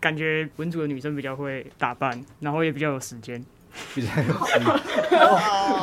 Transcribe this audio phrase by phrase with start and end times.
[0.00, 3.44] 感觉文组的女生比较会打扮，然后也比较有时间。
[3.94, 4.66] 比较有时间。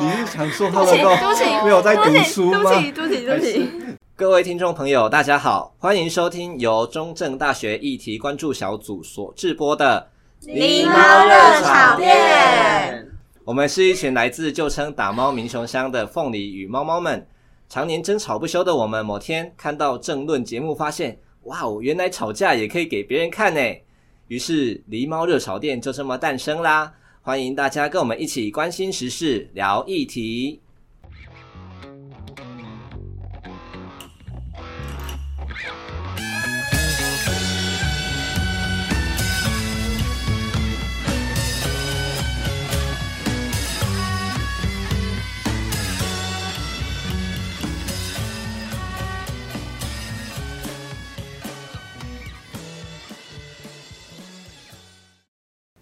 [0.00, 1.10] 你是想说他们都
[1.64, 2.62] 没有在读书吗？
[2.62, 3.70] 对不起，对不起，对不起。
[4.14, 10.08] 各位听众朋友，大家好，欢迎收听由中正大学议题关注小组所制播的
[10.46, 13.04] 《狸猫热炒店》。
[13.44, 17.26] 我们是一群来自旧称打猫民雄乡的凤梨与猫猫们，
[17.68, 23.60] 常年争吵不休的我们，某天看到政论节目，发现哇哦，原来吵架也可以给别人看呢。
[24.28, 26.92] 于是狸猫热潮店就这么诞生啦！
[27.22, 30.60] 欢迎大家跟我们一起关心时事，聊议题。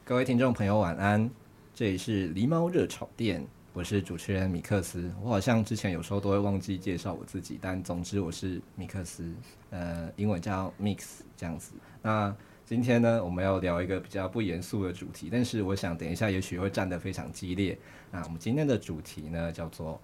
[0.07, 1.31] 各位听众朋友，晚安！
[1.75, 5.11] 这里是狸猫热炒店，我是主持人米克斯。
[5.23, 9.33] 我好像之前有时候都会忘记介绍我自己，但总之我是米克斯，
[9.71, 11.73] 呃，英文叫 Mix 这样子。
[12.02, 17.79] 那今天呢，我们要聊一个比较不严肃的主题，但是我想等一下也许会战得非常激烈。
[18.11, 19.99] 那我们今天的主题呢，叫做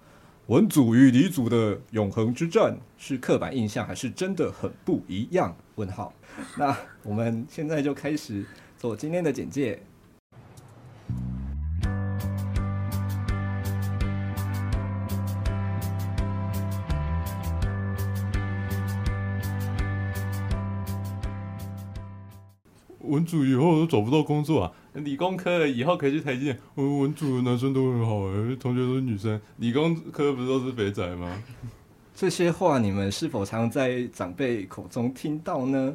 [0.47, 5.55] 文组与理组的永恒之战，是刻板印象还是真的很不一样？
[5.75, 6.11] 问号。
[6.57, 8.43] 那我们现在就开始
[8.79, 9.79] 做今天的简介。
[23.03, 24.71] 文组以后都找不到工作啊！
[24.93, 26.57] 理工科以后可以去台积电。
[26.75, 29.39] 文文组的男生都很好哎，同学都是女生。
[29.57, 31.43] 理工科不是都是肥仔吗？
[32.15, 35.93] 这些话你们是否常在长辈口中听到呢？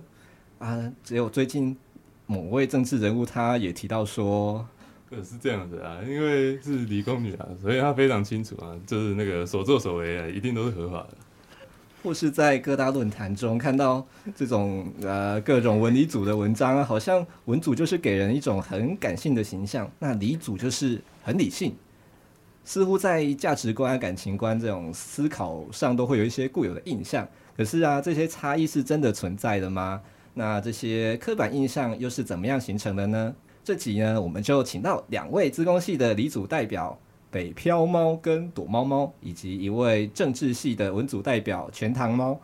[0.58, 1.74] 啊，只有最近
[2.26, 4.75] 某位政治人物他也提到说，呃，
[5.22, 11.16] 是这样子啊，因为是理工女啊，所以他非常清楚啊，就是那个所作所为啊，一定都是合法的。
[12.02, 21.74] 或是在各大论坛中看到这种呃各种文理组的文章啊，好像文组就是给人一种很感性的形象，那理组就是很理性，
[22.64, 27.26] 似乎在价值观、感情观这种思考上都会有一些固有的印象。
[27.56, 30.00] 可是啊，这些差异是真的存在的吗？
[30.34, 33.34] 那这些刻板印象又是怎么样形成的呢？
[33.66, 36.96] 这集呢，我们就请到两位资工系的理组代表。
[37.32, 42.38] 北漂猫跟躲猫猫，以及一位政治系的文组代表全糖猫。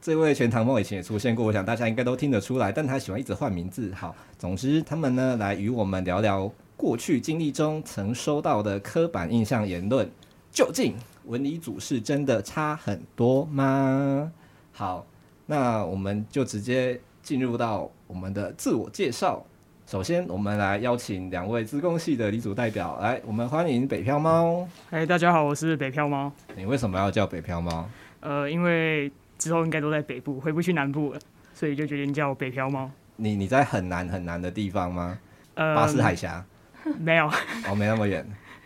[0.00, 3.92] 这位全糖猫以前也出现过，我想大家应该都听得出来，但他喜欢一直换名字。
[3.92, 10.08] 好，总之他们呢来与我们聊聊过去经历中曾收到的刻板印象言论，
[10.52, 10.94] 究竟
[11.24, 14.32] 文理组是真的差很多吗？
[14.70, 15.04] 好，
[15.46, 19.44] 那我们就直接进入到我们的自我介绍。
[19.88, 24.68] 首先，我们来邀请两位自贡系的理组代表来，我们欢迎北漂猫。
[24.90, 26.30] 嗨，大家好，我是北漂猫。
[26.54, 27.88] 你为什么要叫北漂猫？
[28.20, 31.20] 呃，因为之后应该都在北部，回不去南部了，
[31.54, 32.90] 所以就决定叫北漂猫。
[33.16, 35.18] 你你在很南很南的地方吗？
[35.54, 36.44] 呃，巴士海峡？
[37.00, 37.26] 没有，
[37.66, 38.22] 哦，没那么远，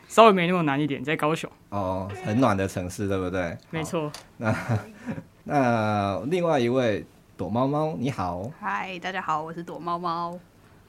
[0.09, 1.49] 稍微没那么南一点，在高雄。
[1.69, 3.57] 哦，很暖的城市，对不对？
[3.71, 4.11] 没错。
[4.39, 4.53] 那
[5.45, 7.07] 那另外一位
[7.37, 8.51] 躲猫猫，你好。
[8.59, 10.37] 嗨，大家好，我是躲猫猫。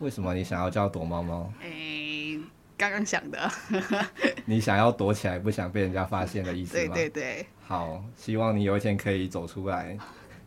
[0.04, 1.50] 为什么你想要叫躲猫猫？
[1.62, 2.40] 诶、欸，
[2.78, 3.50] 刚刚想的。
[4.44, 6.94] 你想要躲起来，不想被人家发现的意思吗？
[6.94, 7.48] 对对对。
[7.66, 9.98] 好，希望你有一天可以走出来。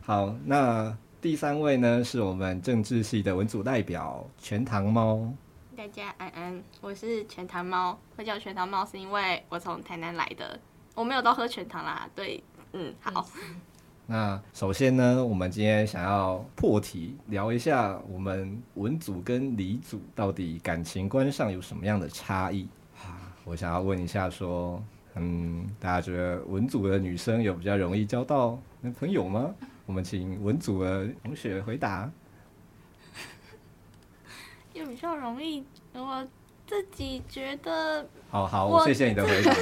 [0.01, 5.33] 好，那第三位呢，是我们政治系的文组代表全糖猫。
[5.75, 7.99] 大家安安，我是全糖猫。
[8.15, 10.59] 会叫全糖猫是因为我从台南来的，
[10.93, 12.07] 我没有都喝全糖啦。
[12.13, 12.43] 对，
[12.73, 13.27] 嗯，好。
[14.09, 22.69] 那首先呢，我们今天想要破题聊一下，我们文组跟理组到底感情观上有什么样的差异？
[23.43, 24.81] 我想要问一下，说，
[25.15, 29.53] 嗯，大家觉得文组的女生有比较容易交到男朋友吗？
[29.85, 32.09] 我们请文组的同学回答。
[34.73, 36.25] 有比较容易，我。
[36.67, 39.53] 自己觉得，好好，我谢谢你的回答。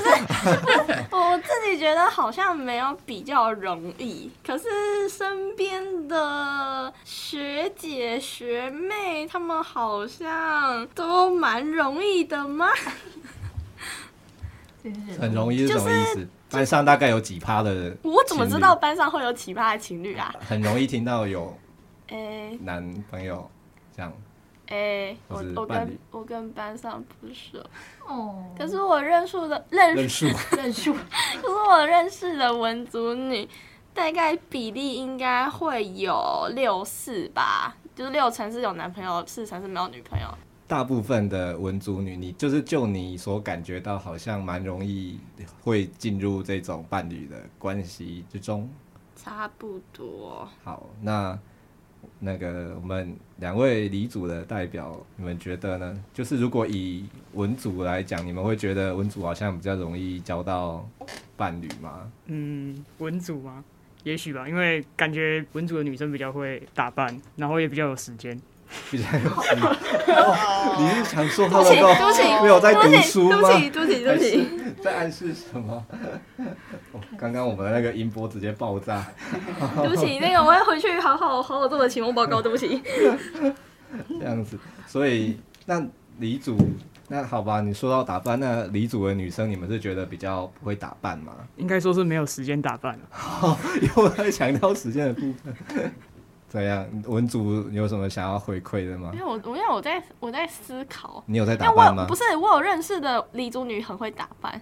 [1.15, 12.69] 我自己觉得好像没有比较容易，可是身边的学姐学妹她们好像都蛮容易的吗？
[15.19, 16.27] 很容易是什么意思？
[16.49, 17.97] 班上大概有几趴的人？
[18.03, 20.33] 我怎么知道班上会有奇葩的情侣啊？
[20.39, 21.55] 很容易听到有，
[22.07, 23.47] 诶男朋友
[23.95, 24.11] 这样。
[24.67, 27.59] 哎、欸，我我跟我跟班上不熟
[28.07, 30.91] 哦，可是我认识的认识认识，
[31.41, 33.47] 可是我认识的文组女
[33.93, 40.27] 大概比例应该会有六四吧，就是六成是有男朋友，四成是没有女朋友。
[40.67, 45.19] 大部分的文组女，你就是就你所感觉到，好像蛮容易
[45.61, 48.67] 会进入这种伴侣的关系之中。
[49.15, 50.49] 差不多。
[50.63, 51.37] 好，那
[52.19, 56.03] 那个我们两位理组的代表，你们觉得呢？
[56.13, 60.87] 就是如果以文组来讲，你们会觉得文组好像比较容易交到
[61.35, 62.11] 伴侣吗？
[62.27, 63.63] 嗯，文组吗？
[64.03, 68.39] 也许吧，因为感觉文组的女生比较会打扮，然后也比较有时间。
[68.91, 69.63] 比较有时间。
[70.15, 73.41] 哦， 你是想说他们都没有在读书吗？
[73.41, 74.47] 对不起，对不起，对不起，
[74.83, 75.85] 在暗示什么？
[77.17, 79.05] 刚刚我们的那个音波直接爆炸。
[79.75, 82.41] 对不起，那个我要回去好好好好做的期末报告。
[82.41, 82.81] 对不起。
[84.19, 84.57] 这样子，
[84.87, 85.81] 所以那
[86.19, 86.57] 李主，
[87.07, 91.33] 那好吧，你说到打扮，那李主的女生，你们是觉得比较不会打扮吗？
[91.55, 93.57] 应该说是没有时间打扮了。
[93.95, 95.93] 又在强调时间的部分。
[96.55, 96.87] 怎样？
[97.05, 99.11] 文组有什么想要回馈的吗？
[99.13, 101.21] 因为我，因为我在我在思考。
[101.25, 102.05] 你有在打扮吗？
[102.07, 104.53] 不是，我有认识的黎族女很会打扮，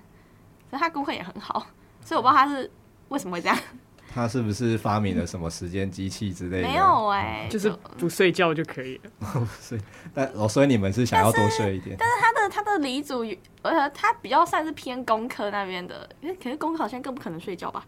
[0.72, 1.68] 所以她功课也很好，
[2.04, 2.72] 所以我不知道她是
[3.10, 3.56] 为什么会这样。
[4.12, 6.68] 她是不是发明了什么时间机器之类的？
[6.68, 9.12] 没有哎、欸，就是不睡觉就可以了。
[9.34, 9.80] 不睡，
[10.16, 11.96] 但哦，所以你们是想要多睡一点。
[12.00, 13.24] 但是她的她的黎族，
[13.62, 17.86] 呃，她比较算是偏工科那边的，因为可是工科好像更不可能睡觉吧？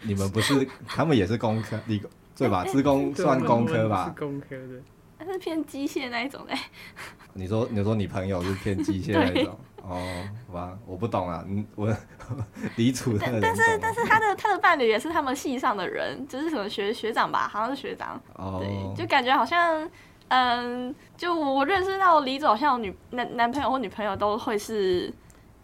[0.00, 2.10] 你们不是，他们也是工科理工。
[2.38, 2.64] 对吧？
[2.64, 4.04] 资工算工科吧？
[4.06, 4.80] 是工科的，
[5.18, 6.56] 他是偏机械那一种嘞。
[7.32, 9.58] 你说，你说你朋友是偏机械那一种？
[9.82, 10.00] 哦，
[10.46, 11.44] 好吧，我不懂啊。
[11.48, 11.92] 嗯，我
[12.76, 13.26] 理组的。
[13.40, 18.20] 但是，但是他的他的伴侣也是他们系上的人，就是什么学学长吧，好像是学长。
[18.34, 18.60] 哦。
[18.60, 19.88] 对，就感觉好像，
[20.28, 25.12] 嗯，就我认识到李总好像有女男男朋友或女朋友都会是。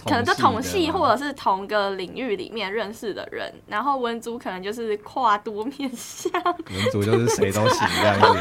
[0.03, 6.31] 可能就同系或者是同个领域里面认识的人，然后文组可能就是跨多面向。
[6.45, 8.39] 文组就是谁都行这样子。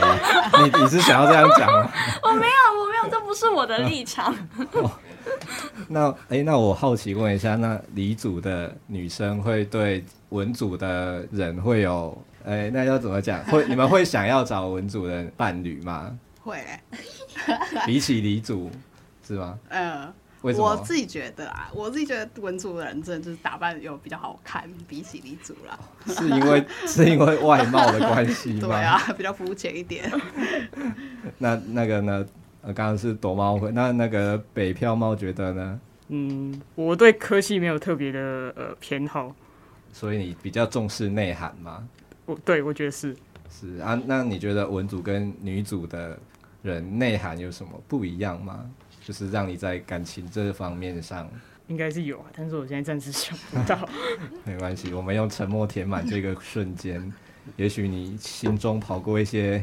[0.63, 1.89] 你你是想要这样讲吗？
[2.23, 4.35] 我没有，我没有，这不是我的立场。
[4.73, 4.91] 哦、
[5.87, 13.41] 那哎、欸，那我好奇问一下，那理组的女生会对文组的人会有哎、欸，那要怎么讲？
[13.45, 16.11] 会你们会想要找文组的伴侣吗？
[16.41, 16.83] 会、欸。
[17.85, 18.69] 比起理组
[19.25, 19.57] 是吗？
[19.69, 20.13] 嗯。
[20.43, 25.79] 我自己觉得啊，我自己觉得文组的人真的就是打扮又比较好看，比起理组啦。
[26.07, 28.59] 是因为 是因为外貌的关系吗？
[28.67, 30.11] 对啊，比较肤浅一点。
[31.39, 32.25] 那那个呢？
[32.61, 35.79] 呃，刚刚是躲猫会，那那个北漂猫觉得呢？
[36.07, 38.19] 嗯，我对科系没有特别的
[38.55, 39.35] 呃偏好，
[39.91, 41.85] 所以你比较重视内涵吗？
[42.25, 43.13] 我对我觉得是
[43.49, 44.01] 是啊。
[44.05, 46.17] 那你觉得文组跟女组的
[46.61, 48.63] 人内涵有什么不一样吗？
[49.05, 51.29] 就是让你在感情这方面上，
[51.67, 53.77] 应该是有啊，但是我现在暂时想不到。
[54.45, 57.13] 没关系，我们用沉默填满这个瞬间。
[57.57, 59.61] 也许你心中跑过一些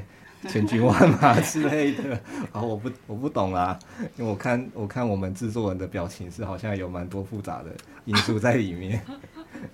[0.49, 2.15] 千军万马 之类的。
[2.53, 3.79] 啊，我不，我不懂啦，
[4.17, 7.71] 因为我看，我看我们制作人的表情是好像有蛮多复杂的
[8.05, 9.01] 因素在里面。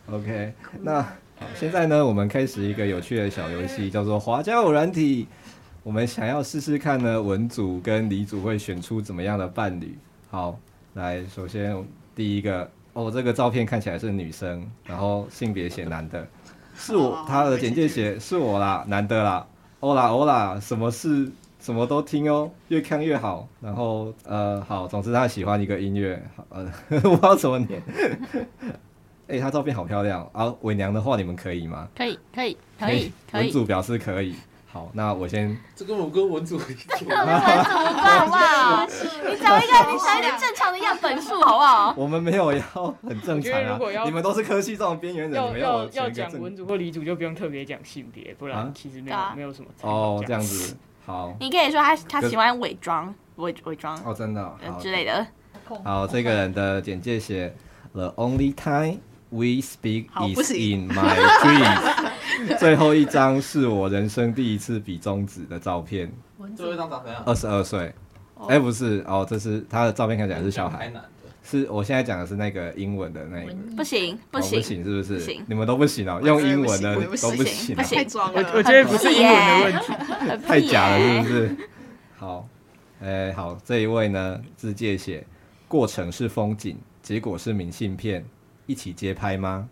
[0.08, 0.52] OK，
[0.82, 5.26] 那好，现在呢，我们开始一个有趣的小游戏，叫做滑交友软体。
[5.86, 9.96] 我们想要试试看呢，文组跟理组会选出怎么样的伴侣？
[10.28, 10.58] 好，
[10.94, 11.80] 来，首先
[12.12, 16.26] 第一个，哦，这个照片看起来是女生，然后性别写男的，
[16.74, 19.46] 是我，他的简介写是我啦，男的啦，
[19.78, 21.30] 欧啦欧啦，什么事
[21.60, 27.80] 什么都听哦，越看越好，然后呃，好，总之他喜欢一个音乐，呃， 我不知道怎么念，
[29.28, 30.28] 哎、欸，他照片好漂亮。
[30.32, 31.88] 啊，伪娘的话你们可以吗？
[31.96, 34.34] 可以，可以，可以，可以，文组表示可以。
[34.76, 35.56] 好，那我先。
[35.74, 36.68] 这跟我跟文组一样。
[36.98, 37.40] 这跟文组
[37.72, 38.84] 好不好？
[39.26, 41.94] 你找一个，你找一个正常的样本数好不好？
[41.96, 43.78] 我们没有要很正常啊。
[44.04, 49.68] 你们都是科系这种边缘人，要要要讲文组或理组就不用特别讲性别，不然其实没有没有什么。
[49.80, 50.76] 哦，这样子。
[51.06, 51.34] 好。
[51.40, 53.98] 你可以说他他喜欢伪装，伪伪装。
[54.04, 54.54] 哦，真的。
[54.78, 55.26] 之类的。
[55.84, 57.56] 好，这个人的简介写
[57.94, 58.98] ：The only time
[59.30, 62.05] we speak is in my dreams。
[62.58, 66.10] 最后一张是我人生第一次比中指的照片。
[66.56, 67.22] 最后一张长怎样？
[67.26, 67.92] 二十二岁。
[68.48, 70.92] 哎、欸，不是哦，这是他的照片，看起来是小孩。
[71.42, 73.52] 是我现在讲的是那个英文的那个。
[73.76, 75.14] 不行，不行，哦、不行，是不是？
[75.14, 81.56] 不行，你们都不行哦，用英文的都不行，不行，我我觉得不是英文的问题，太假了，是不是？
[82.18, 82.48] 好，
[83.00, 85.24] 哎、欸，好，这一位呢，自介写，
[85.68, 88.24] 过程是风景，结果是明信片，
[88.66, 89.68] 一起街拍吗？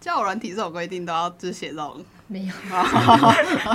[0.00, 2.02] 交友软体这种规定都要就写这种？
[2.26, 2.54] 没有。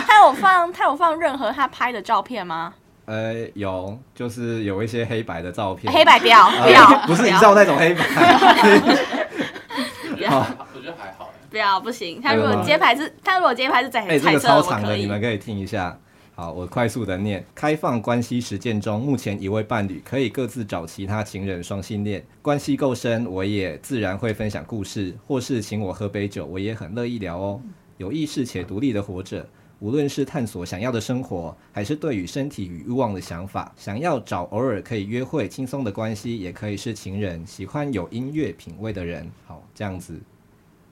[0.07, 2.73] 他有放他有放任何他拍的照片吗？
[3.05, 5.93] 呃，有，就是有一些黑白的照片。
[5.93, 8.03] 黑白不要，不要，不是你照那种黑白。
[10.27, 11.29] 好，我觉得还好。
[11.51, 12.19] 不要，不行。
[12.19, 15.95] 他如果街拍是，他如果街拍是在彩色，哎，这个超长的，你们可以听一下。
[16.37, 17.45] 好，我快速的念。
[17.55, 27.61] 开放关系实践中，目前一位伴侣可以各自找其他情人，双性恋关系够深，我也自然会分享故事，或是请我喝杯酒，我也很乐意聊哦。
[27.95, 29.47] 有意识且独立的活着，
[29.79, 39.25] 无论是探索想要的生活，还是对于身体与欲望的想法，想要找偶尔可以约会轻松的关系，也可以是情人，喜欢有音乐品味的人。
[39.47, 40.19] 好，这样子。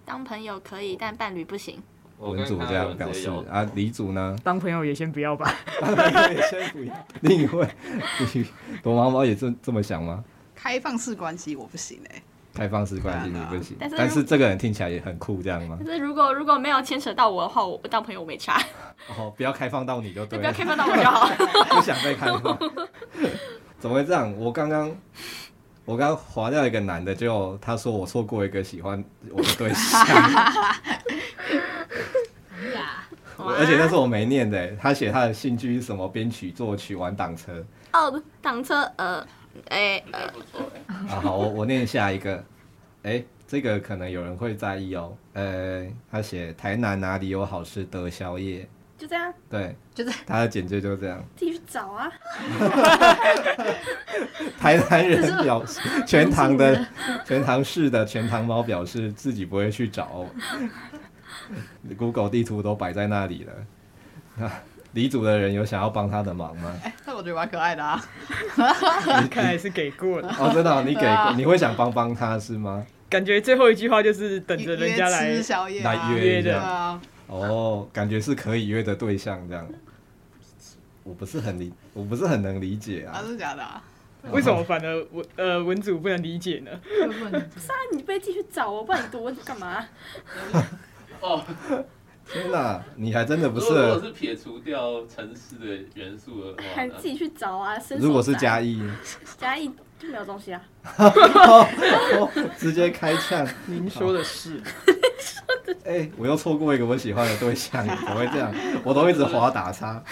[0.06, 1.84] 当朋友可以，但伴侣不行。
[2.20, 4.36] 文主这样表示啊，李主呢？
[4.44, 5.54] 当朋友也先不要吧。
[5.82, 6.94] 当朋友也先不要。
[7.22, 7.68] 另一位，
[8.82, 10.24] 躲猫猫也这这么想吗？
[10.56, 12.24] 开放式关系我不行哎、欸。
[12.54, 15.78] 开放式关系你不行，但是但是这个人听起来也很酷，这样吗？
[15.86, 18.62] 但是如果如果没有牵扯到我的话，我当朋友我没差。
[19.18, 20.42] 哦，不要开放到你就对了。
[20.42, 21.28] 不要开放到我就好。
[21.76, 22.58] 不想被开放。
[23.80, 24.34] 怎么会这样？
[24.38, 24.96] 我刚刚。
[25.86, 30.06] 我刚划掉一个男的，就他说我错过一个喜欢我的对象，
[33.38, 36.08] 而且那是我没念的，他写他的兴趣是什么？
[36.08, 37.64] 编曲、作曲、玩挡车。
[37.92, 39.26] 哦，挡车，呃，
[39.70, 40.20] 哎、欸，呃，
[40.88, 42.36] 啊，好，我我念下一个，
[43.04, 48.68] 哎、欸，这个可能有人会在意哦，呃，他写台南哪里有好吃的宵夜？
[48.98, 51.24] 就这样，对，就这样，他的简介就这样。
[51.36, 52.12] 自己去找啊。
[54.60, 56.86] 台南人表示，全唐的
[57.26, 60.26] 全唐市的全唐猫表示自己不会去找。
[61.98, 63.54] Google 地图都摆在那里了。
[64.36, 64.52] 那
[64.94, 66.76] 李组的人有想要帮他的忙吗？
[66.84, 68.04] 哎、欸，那我觉得蛮可爱的啊。
[69.22, 72.86] 你 看来是给过了哦，真的、哦，你给过，你会想帮帮他是吗？
[73.10, 75.30] 感觉最后一句话就是等着人家来
[75.84, 76.60] 来约的。
[76.60, 79.68] 啊哦，感觉是可以约的对象这样，
[81.04, 83.18] 我不是很理，我不是很能理解啊。
[83.18, 83.82] 啊，是假的啊？
[84.32, 86.72] 为什么反而文呃文组不能理解呢？
[86.84, 89.86] 不是啊，你被继续找我，不然你读文组干嘛？
[91.24, 91.42] 哦，
[92.30, 93.70] 天哪，你还真的不是。
[93.70, 97.78] 如果是撇除掉城市的元素的话，还自己去找啊？
[97.98, 98.82] 如果是加一，
[99.38, 100.62] 加一就没有东西啊。
[102.60, 103.48] 直接开枪。
[103.68, 104.62] 您说的是。
[105.86, 108.54] 哎、欸，我又错过一个我喜欢的对象，怎么会这样？
[108.84, 110.04] 我都一直滑打叉。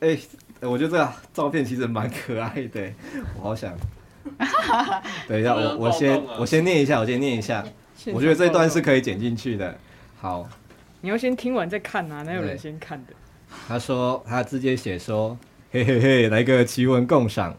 [0.00, 0.20] 哎、欸，
[0.60, 2.90] 我觉得这个照片其实蛮可爱的，
[3.36, 3.76] 我好想。
[5.28, 7.62] 等一下，我我先我先念一下，我先念一下。
[8.06, 9.78] 我觉得这段是可以剪进去的。
[10.24, 10.48] 好，
[11.02, 13.12] 你要先听完再看啊，哪有人先看的？
[13.68, 15.36] 他说他直接写说，
[15.70, 17.54] 嘿嘿嘿，来个奇闻共赏，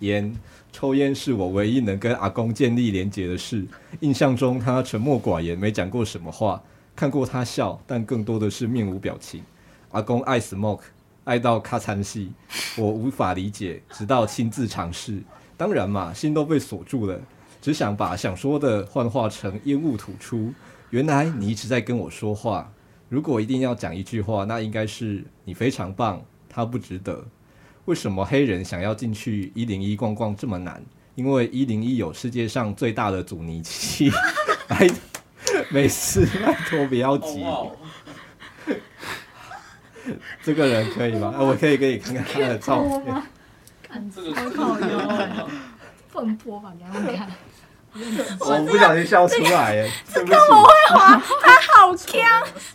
[0.00, 0.36] 烟。
[0.72, 3.66] 抽烟是我唯一能跟阿公建立连结的事。
[4.00, 6.62] 印象中他沉默寡言，没讲过什么话。
[6.94, 9.42] 看过他笑，但更多的是面无表情。
[9.92, 10.82] 阿公爱 smoke，
[11.24, 12.30] 爱到咔惨戏，
[12.76, 15.22] 我无法理解，直到亲自尝试。
[15.56, 17.18] 当然嘛，心都被锁住了，
[17.62, 20.52] 只想把想说的幻化成烟雾吐出。
[20.92, 22.70] 原来你一直在跟我说话。
[23.08, 27.24] 如果一定要讲一句话，那应该是你非常棒，他不值得。
[27.86, 30.82] 为什么黑人想要进去一零一逛逛这么难？
[31.14, 34.12] 因为一零一有世界上最大的阻尼器。
[34.68, 34.86] 哎，
[35.70, 37.42] 没事，拜托不要急。
[40.42, 41.34] 这个人可以吗？
[41.40, 43.22] 我可以给你看看他的照片。
[43.82, 45.48] 看这个好有
[46.08, 47.30] 放播吧，给他们看。
[48.40, 49.90] 我不小心笑出来耶！
[50.12, 52.18] 这个我会滑，他好强，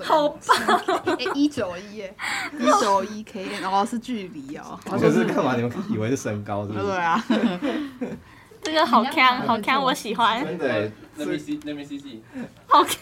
[0.03, 0.57] 好棒！
[1.17, 2.15] 哎，一九一耶，
[2.59, 4.79] 一九一 K，然后是距离哦。
[4.85, 5.55] 可是干嘛？
[5.55, 6.85] 你们以为是身高是不是？
[6.85, 7.23] 对啊。
[8.61, 10.43] 这个好强，好强，我喜欢。
[10.45, 12.21] 真的，那边 C，那边 C C，
[12.67, 12.99] 好强。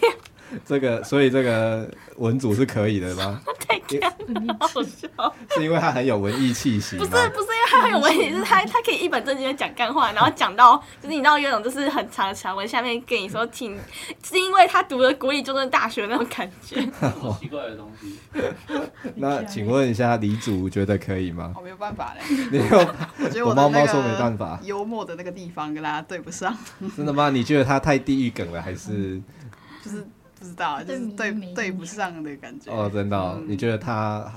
[0.66, 3.42] 这个，所以这个文组是可以的吗？
[3.68, 4.00] 太强
[4.46, 5.08] 了，好笑。
[5.50, 6.98] 是因为他很有文艺气息。
[6.98, 13.76] 不是，不是因为他很有文艺，是他他可以一本正经的讲干话，然后讲到就是你知道有种就是很长的长文，下面跟你说挺，
[14.24, 16.88] 是因为他读了国立中正大学那种感觉。
[17.00, 18.20] 好奇怪的东西。
[19.16, 21.54] 那请问一下李组觉得可以吗？
[21.56, 22.36] 我没有办法嘞。
[22.52, 22.78] 没有，
[23.20, 24.60] 我觉得我猫猫说没办法。
[24.64, 26.56] 幽默的那个地方跟大家对不上。
[26.96, 27.30] 真的吗？
[27.32, 29.20] 你觉得他太地狱梗了，还是
[29.84, 30.06] 就是？
[30.40, 32.72] 不知道，就是对对不上的感觉。
[32.72, 34.32] 哦，真的、哦嗯，你觉得他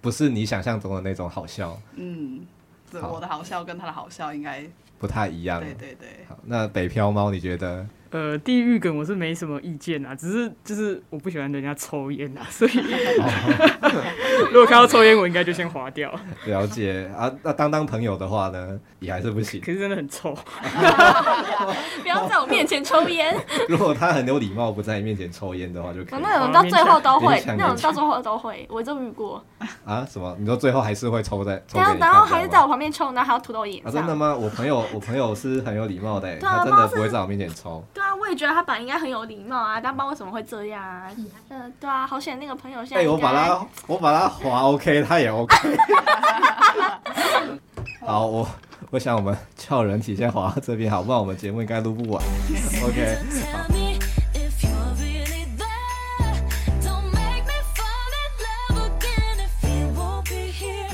[0.00, 1.80] 不是你想象中的那种好笑？
[1.96, 2.46] 嗯，
[2.92, 4.64] 我的好笑跟他的好笑应该
[4.98, 5.60] 不太一样。
[5.60, 6.08] 对对对。
[6.28, 7.86] 好，那北漂猫，你觉得？
[8.10, 12.70] 呃，地狱梗我是没什么意见啊，只是就是我不喜欢人家抽烟啊， 所以
[14.50, 16.12] 如果看到抽烟，我应该就先划掉。
[16.46, 19.60] 了解啊，那当当朋友的话呢，也还是不行。
[19.60, 20.34] 可是真的很臭，
[22.02, 23.36] 不要在我面前抽烟。
[23.68, 26.20] 如果他很有礼貌，不在你面前抽烟的话，就可以。
[26.22, 29.44] 那种到最后都会，那种到最后都会，我就遇过。
[29.84, 30.06] 啊？
[30.10, 30.34] 什么？
[30.38, 31.62] 你说最后还是会抽在？
[31.74, 33.92] 然后然后还是在我旁边抽，然后还要吐到我脸上。
[33.92, 33.94] 啊？
[33.94, 34.34] 真的吗？
[34.34, 37.84] 我朋友我朋友是很有礼貌的，他真的不会在我面前抽。
[37.98, 41.10] 对啊，我也觉得他本来应该很有礼貌啊，但不知道为什么会这样啊。
[41.16, 42.98] 嗯、呃，对啊，好险那个朋友现在。
[42.98, 45.56] 哎、欸，我把他，我把他划 OK，他也 OK。
[48.06, 48.48] 好，我
[48.90, 52.22] 我想我们叫人体先划到这边，好，不然我们节目应该录不完。
[52.84, 53.18] OK。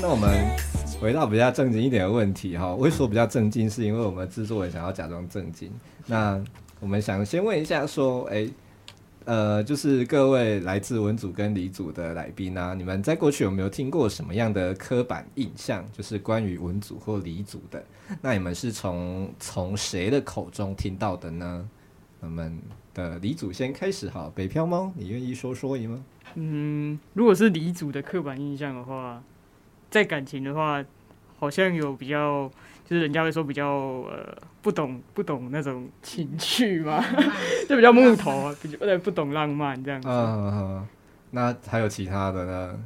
[0.01, 0.49] 那我们
[0.99, 3.69] 回到比较正经一点的问题哈，为什么比较正经？
[3.69, 5.71] 是因为我们制作人想要假装正经。
[6.07, 6.41] 那
[6.79, 8.49] 我们想先问一下，说，哎、
[9.25, 17.83] 呃，就是各位来自文组跟理组的来宾啊，你们在过去有没有听过什么样的刻板印象，就是关于文组或理组的？
[18.21, 21.69] 那你们是从从谁的口中听到的呢？
[22.19, 22.59] 我们
[22.93, 26.03] 的李组先开始哈，北漂猫，你愿意说说吗？
[26.35, 29.21] 嗯，如果是李组的刻板印象的话。
[29.87, 30.83] 在感情的话，
[31.39, 32.51] 好像有比较，
[32.83, 33.65] 就是人家会说比较
[34.09, 34.35] 呃
[34.65, 36.99] 不懂不懂那种情趣嘛，
[37.69, 40.07] 就比较木头啊，比较呃不懂浪漫这样子。
[40.09, 40.87] 嗯嗯，
[41.29, 42.79] 那还有其他的呢？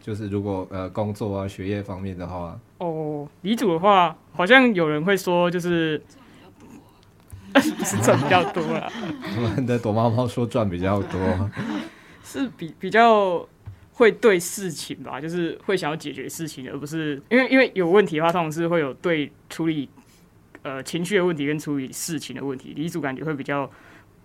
[0.00, 6.02] 就是如果呃工作啊学业方面的话，哦，理组的话，好像有人会说就是
[8.02, 8.90] 赚比较多啦。
[9.36, 11.50] 我们的躲猫猫说赚比较多，
[12.24, 13.46] 是比比较。
[13.94, 19.86] 会对事情吧，就是会想要解决事情，而不是因为因为有问题的话，通常是会有对处理
[20.62, 22.72] 呃情绪的问题跟处理事情的问题。
[22.76, 23.70] 李主感觉会比较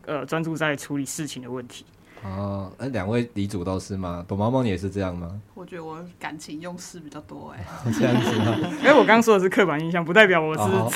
[0.05, 1.85] 呃专注在处理事情的问题。
[2.23, 4.25] 哦，那两位李主都是吗？
[4.27, 5.39] 躲猫猫你也是这样吗？
[5.53, 8.57] 我觉得我感情用事比较多哎、欸，这样子吗？
[8.81, 10.91] 因 为我刚刚说的是刻板印象，不代表我是哦，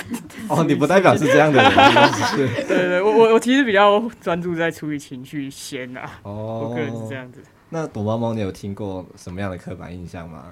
[0.49, 1.71] 哦，你不代表是这样的人，
[2.67, 7.39] 对对，我我我其实比较专注在处理情绪先啊，哦，我个人是这样子。
[7.69, 10.45] 那躲猫猫，你有听过什么样的刻板印象吗？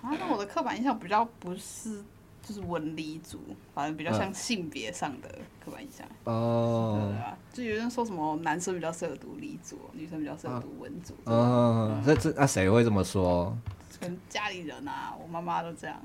[0.00, 2.02] 啊，那我的刻板印象比较不是
[2.46, 3.40] 就是文理组，
[3.74, 5.28] 反正比较像性别上的
[5.64, 6.06] 刻板印象。
[6.24, 11.14] 哦、嗯，对啊，就有人说什么男生比较适合读理组，女生比较适合读文组。
[11.24, 13.56] 嗯，那这那谁会这么说？
[13.98, 16.00] 跟家里人啊，我妈妈都这样。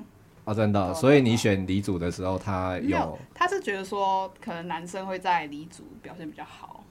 [0.45, 6.83] 哦，真的，所以你选理组的时候，他有，有，他是觉得说可能男生会在理组表现比较好。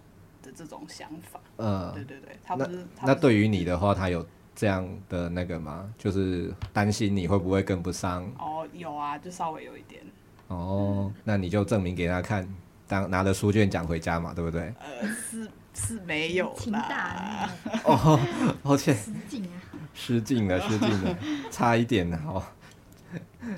[0.42, 2.70] 的这种想法，嗯，对对对，他不是。
[3.02, 4.26] 那，那对于你的话，他有
[4.60, 5.90] 这样的那个吗？
[5.96, 8.30] 就是担心你会不会跟不上？
[8.38, 10.02] 哦，有啊，就稍微有一点。
[10.48, 12.46] 哦，嗯、那你就证明给他看，
[12.86, 14.70] 当拿着书卷奖回家嘛，对不对？
[14.78, 17.48] 呃，是是没有啦。
[17.84, 18.20] 哦，
[18.62, 18.94] 抱歉。
[18.94, 19.48] 失敬啊！
[19.94, 21.18] 失敬了，失敬了，
[21.50, 22.42] 差一点哦，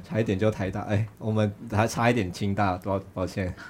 [0.05, 3.53] 差一点就台大，哎、欸，我们还差一点清大，抱抱歉。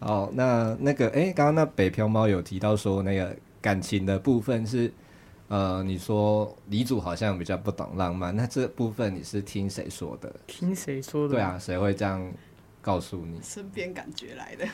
[0.00, 4.92] 好，那那个，哎、欸，刚刚那北漂猫有提到说，那个感情的部分是，
[5.48, 10.34] 呃，你说李主好像比较不懂浪漫，那这部分你是听谁说的？
[10.46, 11.34] 听谁说的？
[11.34, 12.32] 对啊，谁会这样
[12.80, 13.38] 告诉你？
[13.42, 14.66] 身边感觉来的，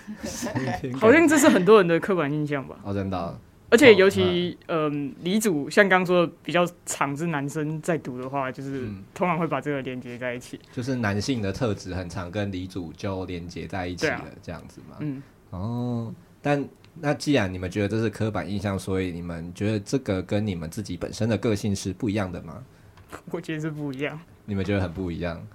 [0.97, 2.79] 好像这是很多人的刻板印象吧？
[2.85, 3.39] 哦，真的、啊。
[3.69, 14.97] 而且尤其，嗯，李主像刚说的比较常是男生在读的话，就是通常会把这个连接在一起，就是男性的特质很常跟李主就连接在一起了，这样子嘛。
[15.01, 15.21] 嗯，
[15.51, 16.65] 哦，但
[17.01, 22.65] 那既然你们觉得这是刻板印象，所以你们觉得这个跟你们自己本身的个性是不一样的吗？
[23.31, 24.19] 我觉得是不一样。
[24.45, 25.47] 你们觉得很不一样？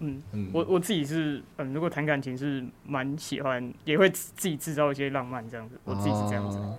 [0.00, 6.58] 嗯嗯，我我自己是，嗯，如果谈感情是蛮喜欢，也会自己制造一些浪漫这样子，我自己是这样子。
[6.58, 6.78] 哦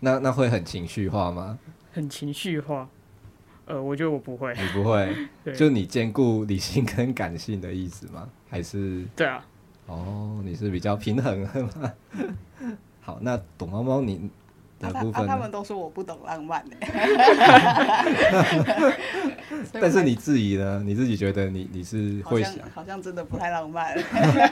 [0.00, 1.58] 那那会很情绪化吗？
[1.92, 2.86] 很情绪化，
[3.64, 4.52] 呃，我觉得我不会。
[4.54, 5.16] 你不会？
[5.56, 8.28] 就你兼顾理性跟感性的意思吗？
[8.50, 9.02] 还是？
[9.16, 9.42] 对啊。
[9.86, 11.92] 哦，你是比较平衡的吗？
[13.04, 14.30] 好，那躲猫猫你
[14.80, 16.76] 的部分、啊他，啊、他们都说我不懂浪漫呢。
[19.72, 20.82] 但是你自己呢？
[20.84, 22.76] 你自己觉得你你是会想好？
[22.76, 23.94] 好像真的不太浪漫。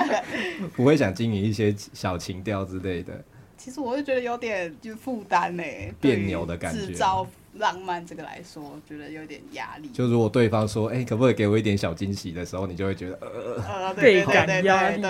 [0.77, 3.19] 不会想经营一些小情调之类的。
[3.57, 5.63] 其实我就觉得有点就负担呢，
[5.99, 6.87] 别扭的感觉。
[6.87, 9.89] 制造浪漫这个来说，觉得有点压力。
[9.95, 15.03] 就如果对方说：“哎、欸，可不可以给我一点小惊喜？”的时候，你就会觉得呃，倍感压力，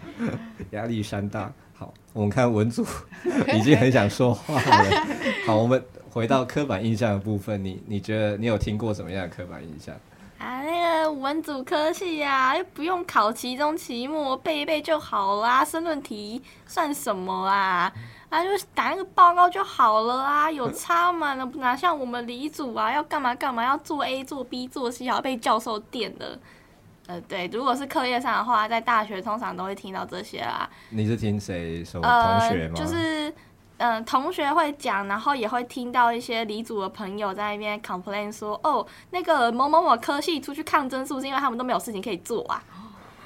[0.70, 1.52] 压力山大。
[1.80, 2.84] 好，我们看文组
[3.56, 5.06] 已经很想说话了。
[5.46, 9.94] 好，我们回到刻板印象的部分，你你觉得你有听过什么样的刻板印象？
[10.36, 15.64] 啊，那个文组科系呀，又不用考期中、期末，背一背就好啦。
[15.64, 17.90] 申论题算什么啊？
[18.28, 21.32] 啊，就打那个报告就好了啊，有差吗？
[21.32, 26.38] 那哪像我们理组啊，要干嘛干嘛，要做 A 做 B 做 C，还要被教授电的。
[27.10, 30.68] 呃，对，如果是课业上的话，在大学通常都会听到这些啦。
[30.90, 32.00] 你是听谁说？
[32.00, 32.10] 同
[32.48, 32.74] 学吗？
[32.76, 33.34] 呃，就是。
[33.82, 42.62] 嗯，同学会讲，然后也会听到一些离组的朋友在那边 complain 说，哦，那个某某某科系出去抗争，是不是因为他们都没有事情可以做啊？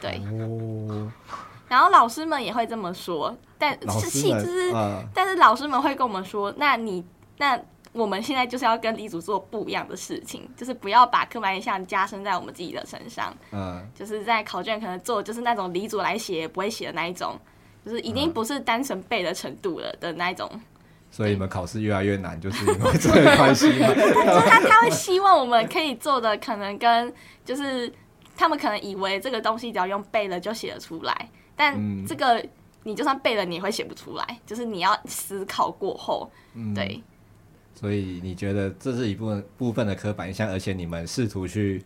[0.01, 0.23] 对。
[0.31, 1.11] 哦，
[1.67, 7.05] 然后老师们也会这么说，但是其实，呃、但是老师们会跟我们说，那你
[7.39, 7.61] 那
[7.95, 13.33] 我们现在就是要跟李主做不一样的事情，就是不要把刻板印象加深在我们自己的身上。
[13.53, 17.39] 嗯、呃，就是在考卷可能做就是那种李主来写不会写的那一种，
[17.87, 20.51] 就是已经不是单纯背的程度了的那一种。
[21.09, 23.87] 所以你们考试越来越难，就是因为这个关系吗？
[23.87, 27.93] 就 是他他会希望我们可以做的可能跟就是
[28.37, 32.45] 他们可能以为这个东西只要用背了就写得出来，但这个
[32.83, 36.29] 你就算背了你也会写不出来，就是你要思考过后，
[36.75, 37.01] 对。
[37.75, 41.85] 所以你觉得这是一部分部分的刻板印象，而且你们试图去。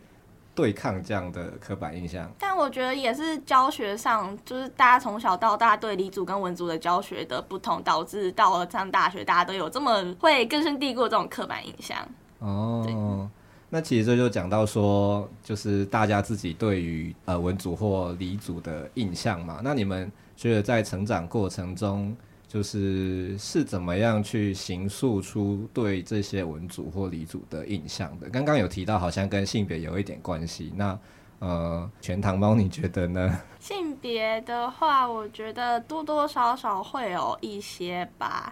[0.55, 11.97] 对抗这样的刻板印象，但我觉得也是教学上，就是大家从小到大对理组跟文组的教学的不同，导致到了上大学，大家都有这么会根深蒂固这种刻板印象。
[12.39, 13.29] 哦，
[13.69, 19.61] 那其实这就讲到说，就是大家自己对于呃文组或理组的印象嘛。
[19.63, 22.13] 那你们觉得在成长过程中，
[22.49, 28.27] 就是是怎么样去形塑出对这些文组或理组的印象的？
[28.31, 30.73] 刚刚有提到，好像跟性别有一点关系。
[30.75, 30.99] 那
[31.37, 33.39] 呃，全糖猫，你觉得呢？
[33.59, 38.51] 性别的话，我觉得多多少少会有一些吧。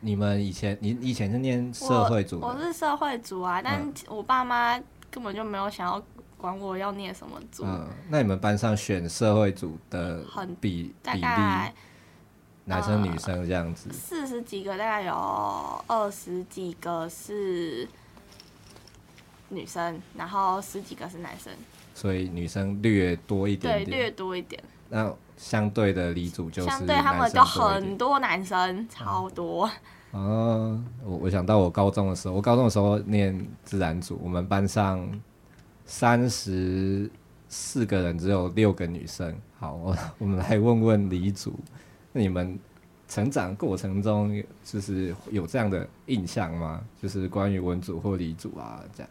[0.00, 2.38] 你们以前，你以前是念社会组？
[2.40, 4.78] 我是社会组啊，但我爸妈
[5.10, 6.00] 根本就没有想要
[6.36, 7.64] 管我要念什么组。
[7.64, 10.22] 嗯，那你们班上选社会组的
[10.60, 11.22] 比比例？
[12.68, 15.14] 男生女生这样子，四十几个大概有
[15.86, 17.88] 二十几个是
[19.48, 21.50] 女生，然后十几个是男生，
[21.94, 24.62] 所以女生略多一点点，对，略多一点。
[24.90, 29.70] 那相对的离组就是相对他们就很多男生，超多。
[30.10, 35.08] 哦，我我想到我高中的时候，我高中的时候念自然组，我们班上
[35.86, 37.10] 三十
[37.48, 39.34] 四个人，只有六个女生。
[39.58, 41.58] 好，我 我们来问问李组。
[42.18, 42.58] 那你们
[43.06, 46.82] 成长过程中，就是有这样的印象吗？
[47.00, 49.10] 就是关于文组或理组啊，这样。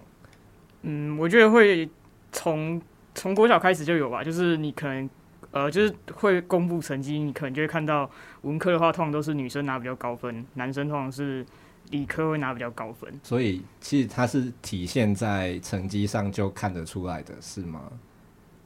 [0.82, 1.89] 嗯，我觉得会
[2.34, 2.82] 从
[3.15, 4.22] 从国小开始就有吧。
[4.22, 5.10] 就是你可能
[5.52, 11.46] 呃，就是会公布成绩，你可能就会看到文科的话，通常都是女生拿比较高分，男生通常是
[11.91, 13.10] 理科会拿比较高分。
[13.24, 17.89] 所以其实它是体现在成绩上就看得出来的，是吗？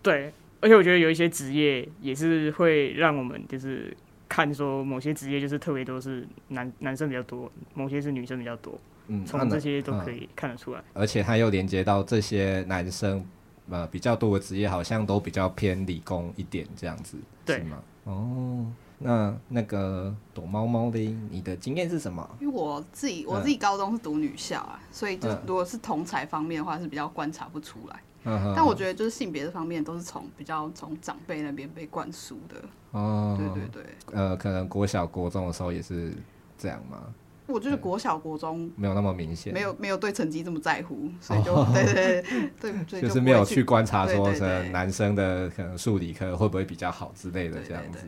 [0.01, 3.95] 对，而且我觉得有一些职业也是会让我们就是。
[4.31, 10.79] 看说某些职业就是特别多是男男生比较多，某些是女生比较多，嗯，从这些都可以看得出来。
[10.79, 13.25] 嗯、而且它又连接到这些男生
[13.69, 17.83] 呃比较多的职业，好像都比较偏理工一点这样子，对是吗？
[18.05, 18.65] 哦，
[18.99, 20.97] 那那个躲猫猫的，
[21.29, 22.37] 你的经验是什么？
[22.39, 27.99] 因为我自己我自己高中是读女校啊，嗯、所以就如果是同才方面的话是比较观察不出来。
[28.23, 32.55] 但我觉得就是性别这方面都是从比较从长辈那边被灌输的。
[32.91, 36.13] 哦，对对对，呃，可能国小国中的时候也是
[36.57, 37.13] 这样吗？
[37.47, 42.23] 我就是国小国中没有那么明显，没有没有对成绩这么在乎，所以就对对
[42.61, 48.05] 对对， 就是没有去观察说是男生的可能数理科会不会比较好之类的这样子。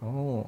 [0.00, 0.44] 哦，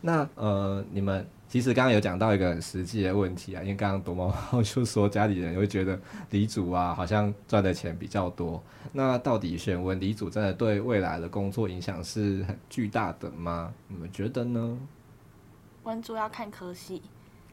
[0.00, 1.26] 那呃你们。
[1.50, 13.72] 其实刚刚有讲到一个很实际的问题啊，因为刚刚躲猫猫就说家里人会觉得李主啊好像赚的钱比较多，那到底选文李主真的对未来的工作影响是很巨大的吗？
[13.86, 14.78] 你们觉得呢？
[15.84, 17.00] 文主要看科系，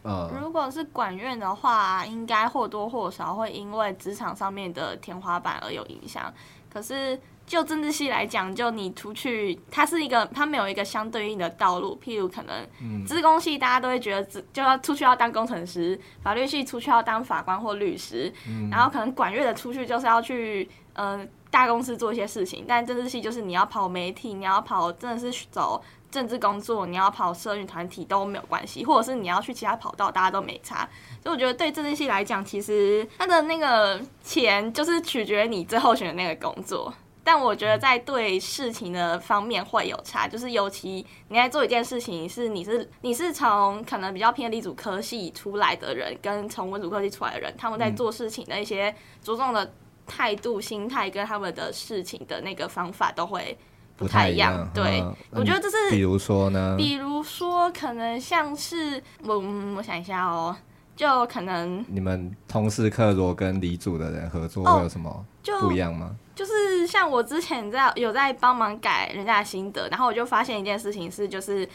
[0.03, 6.33] 如果是管院的话，应该或多或少会因为职场上面的天花板而有影响，
[6.69, 7.17] 可是。
[7.45, 11.99] 就政治系来讲，就你出去，它是一个，它没有一个相对应的道路。
[12.03, 18.33] 譬如可能，资工系大家都会觉得，就要出去要当工程师；法律系出去要当法官或律师。
[18.71, 22.65] 然后可能管乐的出去就是要去，呃，大公司做一些事情。
[22.67, 30.89] 但政治系就是你要跑媒体，你要跑真的是走政治工作，你要跑社运团体都没有关系，或者是你要去其他跑道，大家都没差。
[31.21, 36.91] 所以我觉得对政治系来讲，其实它的那个钱就是取决于你最后选的那个工作。
[37.25, 49.73] 但我觉得在对事情的方面会有差，就是尤其你在做一件事情，是你是你是从可能比较偏理组科系出来的人，跟从文组科系出来的人，他们在做事情的一些着重的
[50.05, 53.57] 态度、心态跟他们的事情的那个方法都会
[53.97, 54.69] 不太一样。
[54.71, 59.39] 对，嗯、我觉得这是比如说呢，比如说可能像是我
[59.75, 60.55] 我想一下哦，
[60.95, 65.25] 就可能你们通识课如果跟理组的人合作会有什么
[65.59, 66.11] 不一样吗？
[66.11, 71.65] 哦就是像我之前在有在帮忙改人家的心得，然后我就发现一件事情是，就是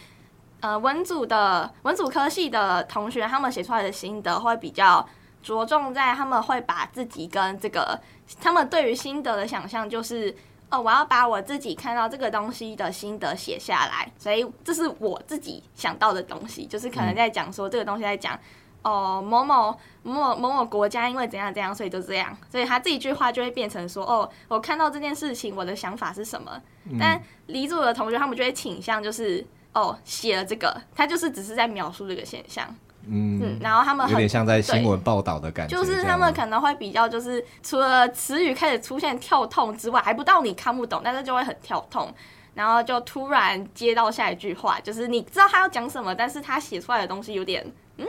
[0.61, 5.09] 呃文组的文组科系的同学，他们写出来的心得会比较
[5.43, 7.99] 着重在他们会把自己跟这个
[8.39, 10.37] 他们对于心得的想象，就是
[10.69, 18.39] 哦，我要把我自己看到这个东西的心得写下来，所以这是我自己想到的东西，就是可能在讲说这个东西在讲。
[18.83, 26.51] 哦，某某某某某某国家因为怎样怎样，所以就这样，所以他这一句话就会变成说，哦，我看到这件事情，我的想法是什么？
[26.85, 32.67] 嗯、但离组的同学他们就会倾向就是，哦，写了这个，他就是只是在描述这个现象，
[33.07, 42.11] 嗯，嗯，然后他们很有点像在新闻报道的感觉，就是他们可能会比较就是除了词语开始出现跳痛之外，还不到你看不懂，但是就会很跳痛，
[42.55, 48.09] 然后就突然接到下一句话，就是你知道他要讲什么，但是他写出来的东西有点，嗯。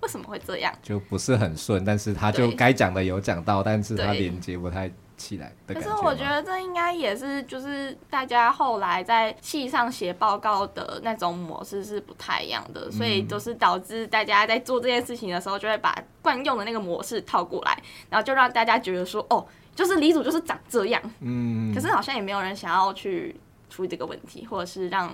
[0.00, 0.72] 为什么会这样？
[0.82, 5.74] 就不是很顺，但是他就该讲的有讲到，但是他连接不太起来的。
[5.74, 21.02] 可是我觉得这应该也是，就是大家后来在系上写报告的那种模式是不太一样的，嗯、所以就是导致大家在做这件事情的时候，就会把惯用的那个模式套过来，然后就让大家觉得说，哦，就是李主就是长这样。
[21.20, 21.74] 嗯。
[21.74, 23.34] 可是好像也没有人想要去
[23.68, 25.12] 处理这个问题，或者是让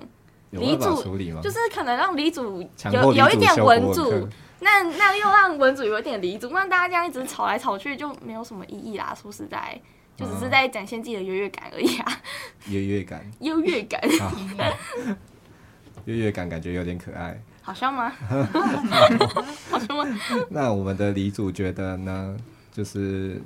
[0.51, 4.29] 理组就是可能让李主有有一点文组。
[4.65, 9.15] 那那又让文组有点离组，那大家这样一直吵来吵去就没有什么意义啦。
[9.15, 9.79] 说实在，
[10.17, 12.23] 就只是在展现自己的优越感而已啊。
[12.69, 14.01] 优越感，优越感，
[16.07, 17.39] 优越感感觉有点可爱。
[17.61, 18.09] 好笑吗？
[19.71, 20.19] 好笑吗？
[20.49, 22.37] 那我们的李组觉得呢？
[22.73, 23.41] 就是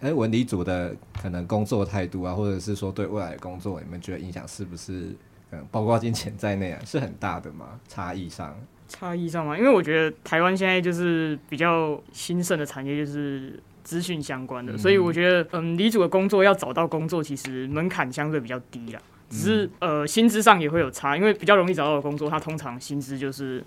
[0.00, 5.14] 哎、欸，文理组的可能工作态度啊，或者是说对未来的工作，你们觉得影响是不是
[5.52, 7.78] 嗯，包括金钱在内啊，是很大的吗？
[7.86, 8.56] 差异上？
[8.96, 19.00] 差异上嘛，因为我觉得台湾现在就是比较兴盛的产业，就是资讯相关的，嗯、所以我觉得，嗯，理组的工作要找到工作，其实门槛相对比较低啦。
[19.28, 23.62] 只是、嗯、呃，薪资上也会有差，因为比较容易找到的工作，它通常薪资就是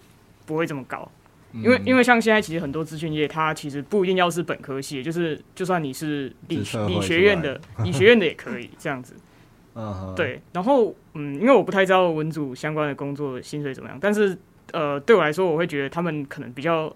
[0.45, 1.11] 不会这么高。
[1.51, 9.13] 嗯、因为因为像现在其实很多资讯业，它其实不一定要是本科系，就是就算你是理理学院的， 理学院的也可以这样子。
[9.75, 10.41] 嗯，对。
[10.53, 14.37] 然后嗯，因为我不太知道文组相关的工作薪水怎么样，但是。
[14.73, 16.93] 呃，对我来说，我会觉得他们可能比较，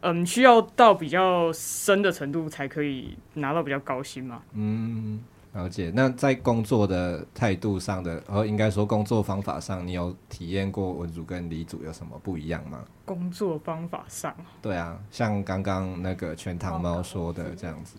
[0.00, 4.42] 嗯，需要到比较深的程度才可以拿到比较高薪嘛。
[4.54, 5.22] 嗯，
[5.52, 5.92] 了解。
[5.94, 12.84] 那在工作的态度上的，呃，应该说工作方法上，你有体验过文组跟理组有什么不一样吗？
[13.04, 17.98] 工作方法上，对啊，像刚刚那个全糖猫说的这样子，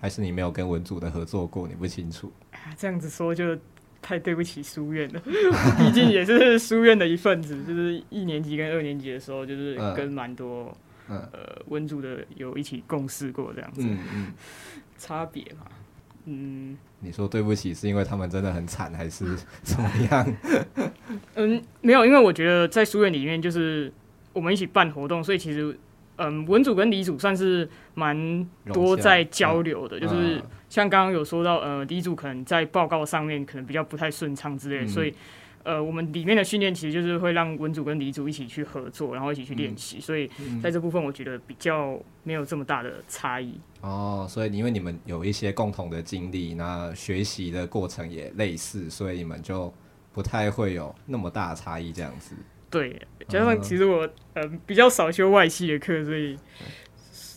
[0.00, 2.32] 还是你没有跟文组的合作过，你不清楚？
[2.52, 3.58] 啊，这样子说就。
[4.00, 5.20] 太对不起书院了，
[5.78, 7.62] 毕竟也是书院的一份子。
[7.64, 10.76] 就是一年级跟二年级的时候，就是跟蛮多、
[11.08, 13.82] 嗯、呃温组的有一起共事过这样子。
[13.82, 14.32] 嗯嗯，
[14.96, 15.66] 差别嘛，
[16.26, 16.76] 嗯。
[17.00, 20.34] 你说对不起是因为他们真的很惨，还是 怎么样？
[21.34, 23.92] 嗯，没有，因为我觉得在书院里面，就是
[24.32, 25.78] 我们一起办活动，所以其实。
[26.18, 35.14] 嗯，文组跟理组算是蛮多在交流的，就是像刚刚有说到，呃，理组可能在报告上面可能比较不太顺畅之类的，嗯、所以，
[35.62, 40.28] 呃，我们里面的训练其实就是会让文组跟理组一起去合作，然后一起去练习，嗯、所以
[40.60, 43.54] 在这部分我觉得比较没有这么大的差异。
[43.80, 49.72] 哦，所以因为你们有一些共同的经历，那学习的过程也类似，所以你们就
[50.12, 52.34] 不太会有那么大的差异这样子。
[52.70, 56.38] 对，加上其实我呃比较少修外系的课，所以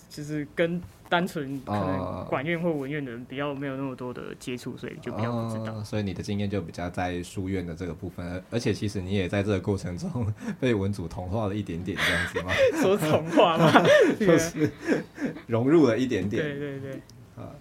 [0.09, 5.83] 就是跟单纯可能管院或文院的人比较没有那么多的接触，所以就比较不知道。
[5.83, 12.51] 所以你的经验就比较在书院的这个部分，而且其实你也在这个过程中被文组同化了一点点这样子吗？
[12.81, 13.71] 说同化吗？
[14.19, 14.71] 就是
[15.47, 16.43] 融入了一点点。
[16.43, 16.91] 对对对。
[17.35, 17.51] 啊，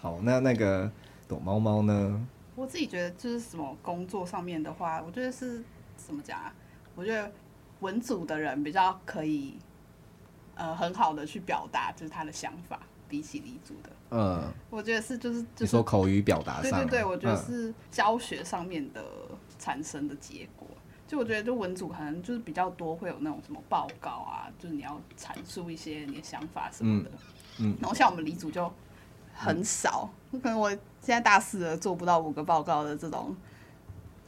[0.00, 0.90] 好，那那个
[1.28, 2.26] 躲猫猫呢？
[2.56, 5.62] 我自己觉得就是什么工作上面的话，我觉得是
[5.96, 6.52] 怎么讲啊？
[7.00, 7.32] 我觉得
[7.80, 9.56] 文组的人比较可以，
[10.54, 13.90] 呃，很好的去表达就是他的想法，比起理组的。
[14.10, 19.02] 嗯，我觉得是就是就是说口语表达上，对对对，我觉得是教学上面的
[19.58, 20.68] 产生的结果。
[20.70, 27.10] 嗯、就我觉得就文组可能就是比较多会有那种什么报告啊，就是你要阐述一些你的想法什么的。
[27.60, 28.70] 嗯，嗯然后像我们理组就
[29.32, 33.34] 很少，嗯、可能我现在大四了做不到五个报告的这种。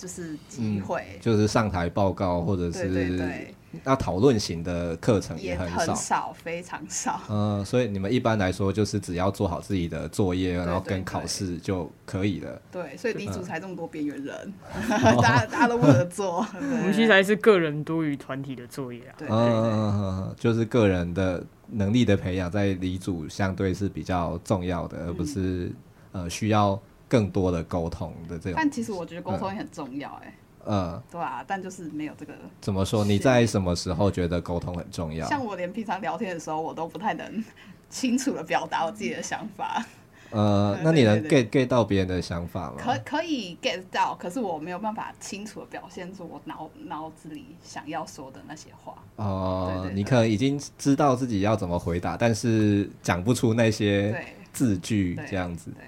[0.03, 3.47] 就是机会、嗯，就是上台报告，或者是
[3.85, 7.21] 那讨论型的课程也很少，很少，非常少。
[7.31, 12.61] 嗯，所以你们一般来说就是只要做好自己的作业，然后跟考试就可以了。
[12.73, 14.91] 对，所以理组才这么多边缘人，嗯、
[15.23, 16.45] 大家大家都不合作。
[16.59, 19.15] 对我们其实还是个人多于团体的作业啊。
[19.17, 25.73] 对，对，对，嗯，就是个人的能力的培养，在理组相对是比较重要的，而不是、
[26.11, 26.77] 嗯、呃需要。
[27.13, 32.33] 更多的沟通的这种，但其实我觉得沟通也很重要，哎，嗯，对啊，但就是没有这个。
[32.59, 33.05] 怎么说？
[33.05, 35.29] 你在什么时候觉得沟通很重要？
[35.29, 37.45] 像我连平常聊天的时候，我都不太能
[37.91, 39.85] 清楚的表达我自己的想法。
[40.31, 42.77] 呃，那你能 get get 到别人的想法吗？
[42.79, 48.95] 可可以 get 到，可是我没有办法清楚的表现出我脑脑子里想要说的那些话。
[49.17, 55.71] 哦、呃，你可能已经知道自己要怎么回答，但是讲不出那些字句这样子。
[55.73, 55.85] 对，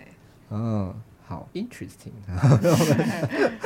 [0.51, 0.95] 嗯，
[1.35, 2.13] 好，interesting。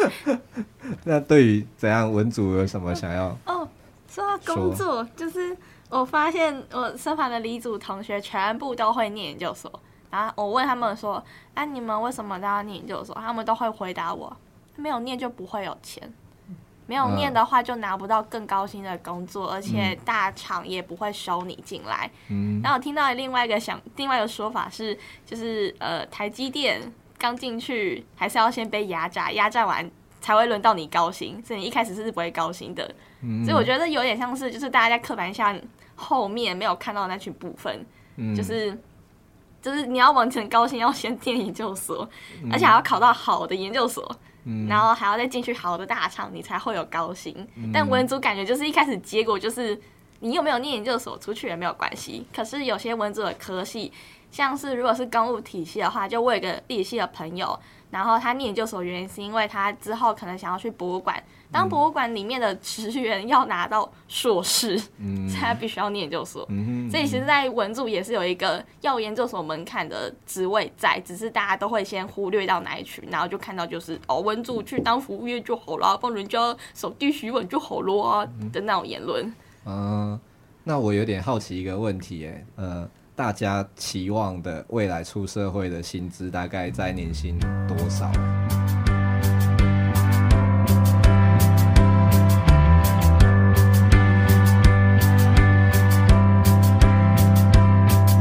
[1.04, 3.26] 那对于怎样文组有什么想要？
[3.44, 3.68] 哦，
[4.08, 5.54] 说到工作，就是
[5.90, 9.70] 我发现我身旁的理组同学全部都会念研究所。
[10.10, 11.22] 然后我问他们说
[11.54, 14.34] ：“那、啊、你们为什么都要念？”研究所他们都会回答我
[14.76, 16.10] ：“没有念就不会有钱，
[16.86, 22.58] 没有念的话就拿不到更高薪的工作，而且大厂也不会收你进来。”嗯。
[22.62, 26.80] 然后我听到另外一个想，另外一个说法是，就是呃，台积电
[27.18, 32.90] 刚进去还是要先被压榨，压榨完才会轮到你高薪，所以你一开始是不会高薪的。
[33.22, 33.44] 嗯。
[33.44, 35.60] 所以我觉得有点像是，就是大家在刻板印象
[35.94, 37.84] 后面没有看到的那群部分，
[38.16, 38.78] 嗯、就是。
[39.60, 42.08] 就是你要完成高薪，要先念研究所，
[42.44, 44.08] 嗯，而且还要考到好的研究所，
[44.44, 47.72] 嗯，然后还要再进去好的大厂，你才会有高薪，嗯。
[47.72, 49.78] 但文组感觉就是一开始结果就是
[50.20, 52.24] 你有没有念研究所，出去也没有关系。
[52.32, 53.92] 可是有些文组的科系，
[54.30, 57.58] 像是如果是公务体系的话，就我有一个历史系的朋友。
[57.90, 61.18] 然后他念研究所原因是因为他之后可能想要去博物馆，
[61.50, 66.44] 当博物馆里面的职员要拿到硕士，嗯，所以他必须要念研究所。
[66.50, 79.34] 嗯，所以其实，在文组也是有一个要研究所门槛的职位在，只是大家都会先忽略到哪一群，然后就看到就是哦，文组去当服务业就好了，帮人家手地洗碗就好了啊的那种言论。
[79.64, 80.20] 嗯，
[80.62, 82.90] 那我有点好奇一个问题，哎，呃。
[83.18, 88.08] 大家期望的未来出社会的薪资大概在年薪多少？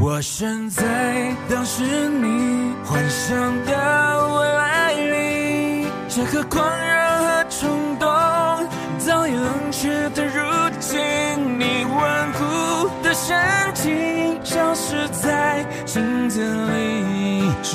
[0.02, 6.97] 我身在当时你幻想的未来里，这颗狂热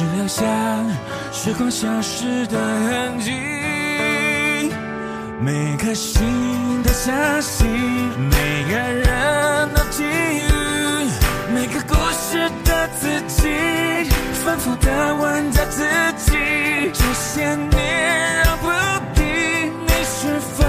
[0.03, 0.45] 只留下
[1.31, 3.31] 时光消失的痕迹。
[5.41, 9.05] 每颗心都相信，每个人
[9.73, 10.51] 的际遇，
[11.55, 13.49] 每个故事的自己，
[14.45, 15.85] 反复的问着自
[16.17, 16.33] 己，
[16.93, 18.69] 这些年让不
[19.15, 19.25] 定，
[19.87, 20.65] 你是否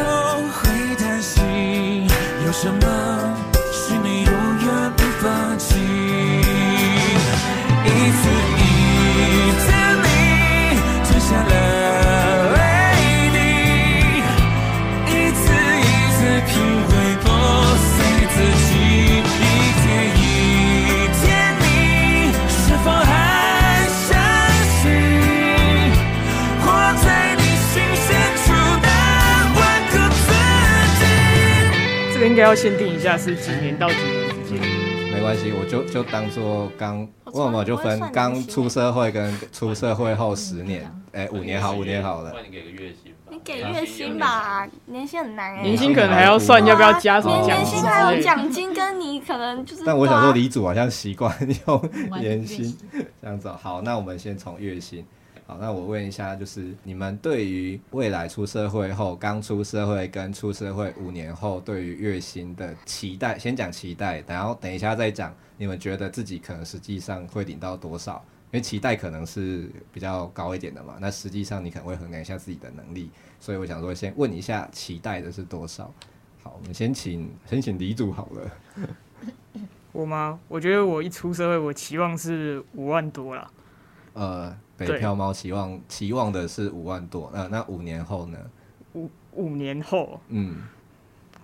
[0.59, 2.07] 会担心？
[2.45, 3.35] 有什么
[3.71, 5.57] 是你永远不放
[32.33, 34.59] 应该要限定一下是几年到几年之间。
[35.13, 40.91] 没关系，我就就当做刚，为什么就分刚出社会跟出社会后十年？
[41.11, 42.33] 哎，五年好，五年好了。
[42.43, 43.29] 你给个月薪吧。
[43.29, 45.61] 你给月薪吧，年薪很难哎。
[45.61, 47.65] 年薪可能还要算要不要加什么奖金？
[47.65, 49.83] 年薪还有奖金，跟你可能就是。
[49.85, 51.31] 但我想说，李主好像习惯
[51.67, 52.75] 用年薪
[53.21, 53.47] 这样子。
[53.61, 55.05] 好，那我们先从月薪。
[55.45, 68.23] 好，那我问一下，就是你们对于未来出社会后，刚出社会跟出社会五年后，对于月薪的期待，先讲期待，然后等一下再讲你们觉得自己可能实际上会领到多少？
[68.51, 75.93] 因为期待可能是比较高一点的嘛，那实际上你可能会衡量一下自己的能力，所以我想说先问一下期待的是多少？
[76.41, 78.51] 好，我们先请先请李主好了。
[79.91, 80.39] 我吗？
[80.47, 83.51] 我觉得我一出社会，我期望是五万多了。
[84.13, 84.57] 呃。
[84.85, 88.37] 北漂猫期望期望的是五万多，那那五年后呢？
[88.93, 90.63] 五五年后，嗯，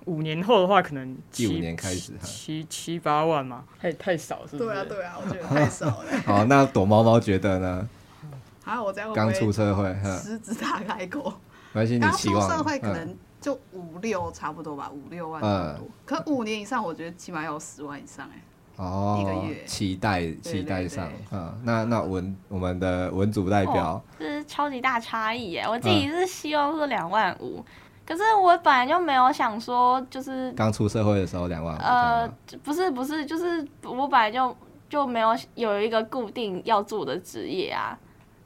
[0.06, 4.70] 五年后的话，可能第五年开始，七七八万嘛，太太少是不是？
[4.70, 6.06] 对啊，对啊，我觉得太少了。
[6.26, 7.90] 好，那躲猫猫觉得呢？
[8.66, 11.34] 啊，我在刚出社会，狮子大开口。
[11.74, 15.88] 没关系，你期望社会可能就五六差不多吧，五六万多。
[16.06, 18.42] 可五年以上，我觉得起码要十万以上哎。
[18.80, 25.66] 哦，期待期待上，嗯，那那文我们的文组代表，这、哦、是超级大差异耶！
[25.68, 27.66] 我自己是希望是两万五、嗯，
[28.06, 34.56] 可是我本来就没有想说就是刚出社会的时候两万五，呃，不是不是，就是我本来就
[34.88, 38.00] 就没有有一个固定要做的职业啊，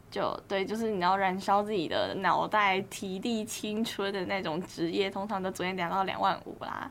[0.09, 6.89] 就对，就是你要燃烧自己的脑袋、体力、青春的那种职业，通常都昨天聊到两万五啦。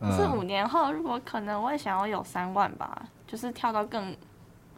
[0.00, 4.14] 是五年后，如果可能，我也想要有三万吧，就是跳到更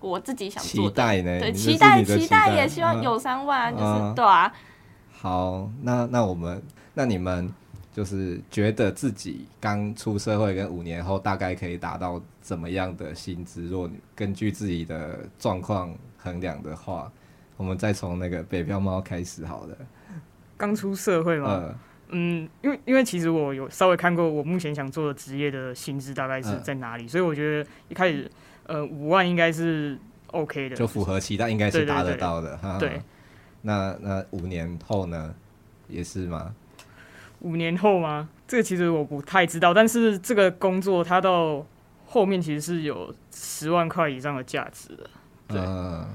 [0.00, 0.90] 我自己想做的。
[0.90, 1.40] 期待呢？
[1.40, 4.52] 对，期待期待也希望有三万，嗯、就是对啊。
[5.10, 6.62] 好，那那我们
[6.94, 7.52] 那你们
[7.92, 13.66] 就是觉得自己刚出社会跟五年后大概可以达到怎么样的薪资？
[13.66, 17.10] 如果根据自己的状况衡量的话，
[17.56, 19.76] 我们再从那个北漂猫开始好了。
[20.58, 21.48] 刚出社会吗？
[21.48, 21.74] 呃、
[22.08, 28.30] 嗯，因为因为其实我有稍微看过我目前想做的职业的薪资大概是在哪里，呃、所以我觉得一开始
[28.66, 29.98] 呃五万应该是
[30.28, 32.58] OK 的，就符合期待，应该是达得到的。
[32.78, 33.02] 对，对。
[33.62, 35.34] 那那五年后呢？
[35.88, 36.54] 也是吗？
[37.40, 38.28] 五年后吗？
[38.46, 41.64] 这个其实我不太知道，但是这个工作它到
[42.06, 45.10] 后面其实是有十万块以上的价值的。
[45.48, 45.60] 对。
[45.60, 46.06] 嗯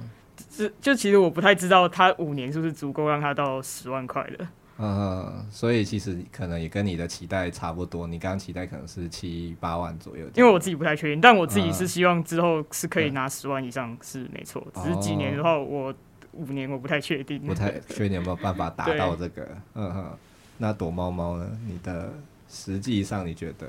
[0.49, 4.45] 就就其实我不太知道他五年是不是足够让他到十万块的。
[4.78, 8.07] 嗯，所以其实可能也跟你的期待差不多。
[8.07, 10.26] 你刚刚期待可能是七八万左右。
[10.36, 14.65] 因为我自己不太确定，但我自己是希望之后是可以拿十万以上是没错。
[14.76, 15.93] 只是几年的话，我
[16.32, 17.39] 五年我不太确定。
[17.41, 19.47] 不太 确定有没有办法达到这个。
[19.76, 20.17] 嗯哼。
[20.57, 21.49] 那躲猫猫呢？
[21.67, 22.13] 你的
[22.49, 23.67] 实际上你觉得？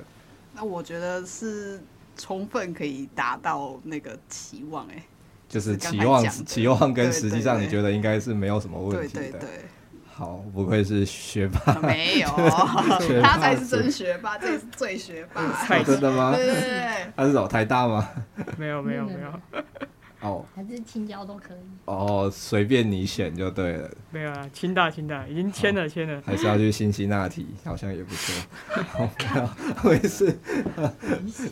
[0.54, 1.80] 那我觉得是
[2.16, 5.02] 充分可以达到那个期望哎、欸。
[5.48, 9.20] 就是期望，期望跟实际上，你觉得应该是没有什么问题的。
[9.20, 9.48] 对对对对。
[10.14, 11.74] 好，不愧是学霸。
[11.80, 12.28] 没有，
[13.22, 15.42] 他才是真学霸，这是最学霸。
[15.82, 16.34] 真的吗？
[16.36, 17.12] 对对对。
[17.16, 18.08] 他是老台大吗？
[18.58, 19.62] 没有没有没有。
[20.20, 20.44] 哦。
[20.54, 21.60] 还是青椒都可以。
[21.86, 23.90] 哦，随便你选就对了。
[24.10, 26.22] 没有啊，清大清大已经签了签了。
[26.26, 28.44] 还是要去辛辛那提，好像也不错。
[28.84, 29.08] 好，
[29.84, 30.38] 我也是。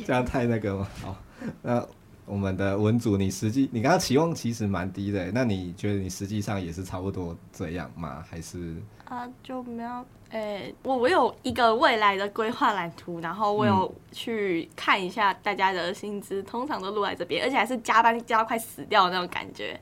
[0.06, 0.88] 这样太那个了？
[1.02, 1.16] 好，
[1.62, 1.86] 那。
[2.30, 8.24] 我们的文组，你实际你刚刚期望其实蛮低的，那你觉得你实际上也是差不多这样吗？
[8.30, 8.76] 还是？
[9.04, 9.90] 啊，就没有
[10.30, 19.78] 诶、欸，我我有一个未来的规划蓝图，然后我有去看一下大家的薪资，嗯、通常都落在这边，而且还是加班加到快死掉的那种感觉，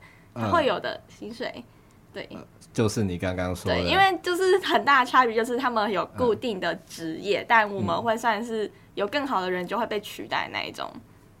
[0.51, 1.63] 会有的薪水，
[2.11, 2.43] 对，呃、
[2.73, 10.91] 就是你刚刚说的，对，因为就是很大的差别，就是他们有固定的职业，嗯、但我们会算是有更好的人就会被取代那一种。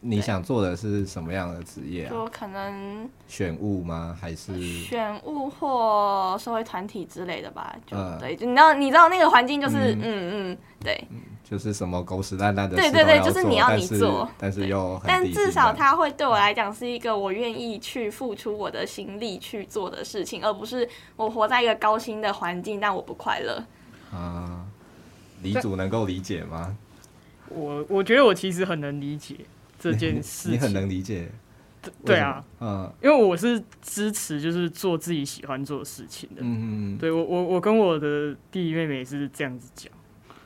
[0.01, 2.09] 你想做的是什么样的职业啊？
[2.09, 4.17] 就可能选务吗？
[4.19, 7.75] 还是选务或社会团体之类的吧？
[7.85, 11.03] 就、呃、对，就你知道，你知道那个环境就是，嗯嗯，嗯，对，
[11.43, 20.87] 就是什么狗屎烂烂的，对对对，就是你要你做，但是，但是又，但至少它会对我来讲是一个我愿意去付出我的心力去做的事情，而不是
[21.17, 23.61] 我活在一个高薪的环境，但我不快乐。
[24.13, 24.65] 啊，
[25.41, 26.77] 李主能够理解吗？
[27.49, 29.35] 我我觉得我其实很能理解。
[29.79, 31.29] 这件事情，你很能理解，
[32.03, 39.91] 对啊，嗯，因为我是支持就是做自己喜欢做的事情的，嗯嗯，对我我我跟我的弟弟妹妹是这样子讲，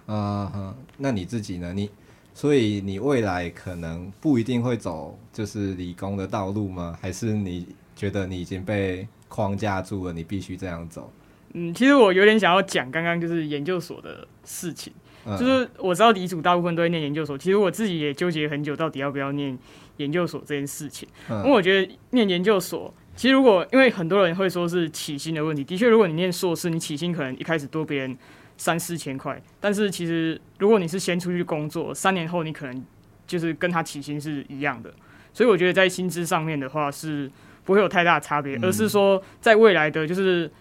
[0.06, 1.74] 啊哈，那你自己呢？
[1.74, 1.90] 你
[2.36, 6.98] 所以你未来可能不一定会走就是理工的道路吗？
[7.02, 11.12] 还是你觉得你已经被框架住了，你必须这样走？
[11.54, 14.92] 嗯，其实我有点想要讲刚刚就是研究所的事情。
[15.26, 19.58] 就是我知道理组大部分都会念研究所，其实我自己也纠结很久，到底要不要念
[19.98, 21.08] 研究所这件事情。
[21.30, 28.18] 因为我觉得念研究所，其实如果因为很多人会说是起薪的问题，的确，如果你念硕士，你起薪可能一开始多别人
[28.58, 32.86] 三四千块，但是其实如果你是先出去工作，三年后你可能
[33.26, 34.94] 就是跟他起薪是一样的。
[35.34, 37.32] 所以我觉得在薪资上面的话是
[37.64, 40.52] 不会有太大差别，而是说在未来的就是。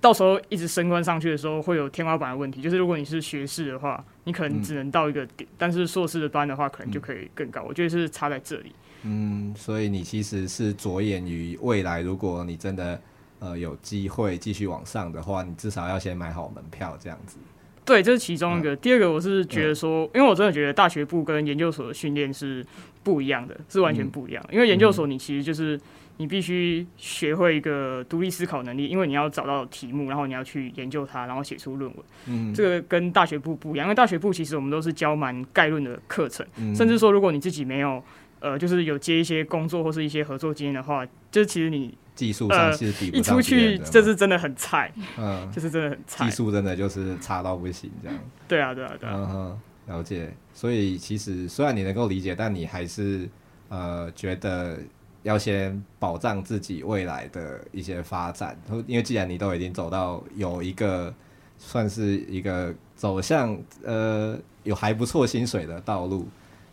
[0.00, 2.62] 到时候一直升官上去的时候，会有天花板的问题。
[2.62, 7.60] 就是如果你是学士的话，你可能只能到一个点；嗯、但是硕士的班的话，可能就可以更高。
[7.62, 8.72] 嗯、我觉得是差在这里。
[9.02, 12.98] 嗯，所以你其实是着眼于未来，如果你真的
[13.40, 17.36] 呃有机会继续往上的话，你至少要先买好门票这样子。
[17.84, 18.74] 对，这是其中一个。
[18.74, 22.64] 嗯、第二个，我是觉得说，嗯、因为我真的觉得大学部跟研究所的训练是
[23.02, 24.42] 不一样的，是完全不一样。
[24.48, 25.78] 嗯、因为研究所你其实就是。
[26.20, 32.04] 你必须学会一个独立思考能力，因为你要找到题目，然后你要去研究它，然后写出论文。
[32.26, 38.04] 嗯，这个跟大学部不一样，因为大学部其实我们都是教蛮概论的课程，嗯、甚至说如果你自己没有，
[38.40, 48.18] 呃，就是有接一些工作或是一些合作经验的话，就是其实你技术上其实比一出去这是真的很菜，嗯， 就是真的很菜，技术真的就是差到不行这样。
[48.46, 49.14] 对啊，对啊，对啊。
[49.16, 50.30] 嗯哼，了解。
[50.52, 53.26] 所以其实虽然你能够理解，但你还是
[53.70, 54.78] 呃觉得。
[55.22, 61.12] 要先保障自己未来的一些发展，因为既然你都已经走到有一个
[61.58, 63.54] 算是一个走向
[63.84, 66.26] 呃有还不错薪水的道路，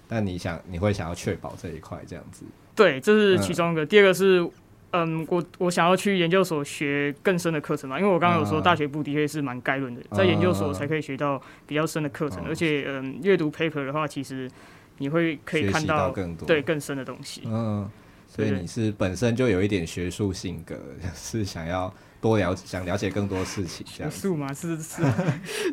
[0.07, 2.45] 但你想你会想要确保这一块这样子。
[2.73, 3.83] 对，这是其中一个。
[3.83, 4.49] 嗯、第二个是，
[4.91, 14.49] 嗯，我我想要去研究所学更深的课程嘛，因为我刚刚有说大学部的确是蛮概论的，在研究所才可以学到比较深的课程，嗯、而且嗯，阅读 paper 的话，其实
[14.99, 17.41] 你会可以看到更多对更深的东西。
[17.45, 17.89] 嗯。
[18.27, 20.75] 所以你是本身就有一点学术性格，
[21.15, 23.85] 是想要多了解，想了解更多事情。
[23.87, 25.01] 学术嘛，是是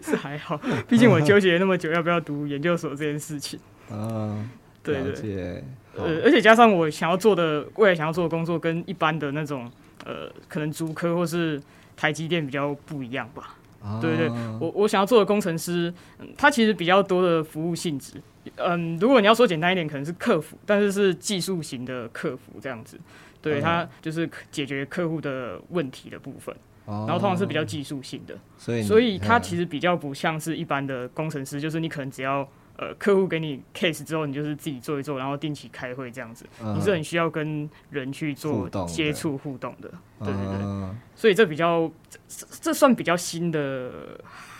[0.02, 0.57] 是还好，
[0.88, 3.59] 毕竟我纠结那么久要不要读研究所这件事情。
[3.90, 4.48] 嗯，
[4.82, 5.64] 对对，
[5.96, 9.70] 呃，而且加上我想要做的未来想要做的工作，跟一般的那种
[10.05, 11.61] 呃，可能竹科或是
[11.96, 13.57] 台积电比较不一样吧。
[14.00, 15.92] 对对，我我想要做的工程师，
[16.38, 18.14] 他其实比较多的服务性质。
[18.57, 22.99] 嗯，如果你要说简单一点，可能是客服，但是是技术型的客服这样子。
[23.40, 26.55] 对，他就是解决客户的问题的部分，
[26.86, 28.34] 然后通常是比较技术性的。
[28.57, 36.47] 所以，所以他其实比较不像是一般的工程师，就是你可能只要呃客户给你 case 之后，你就是自己做一做，然后定期开会这样子。
[36.74, 39.90] 你是很需要跟人去做接触互动的。
[40.20, 41.90] 对对对，所以这比较
[42.26, 44.18] 这这算比较新的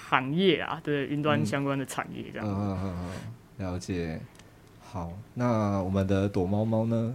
[0.09, 2.47] 行业啊，对云端相关的产业这样。
[3.59, 4.21] 了解，
[4.83, 7.15] 好，那我们的躲猫猫呢？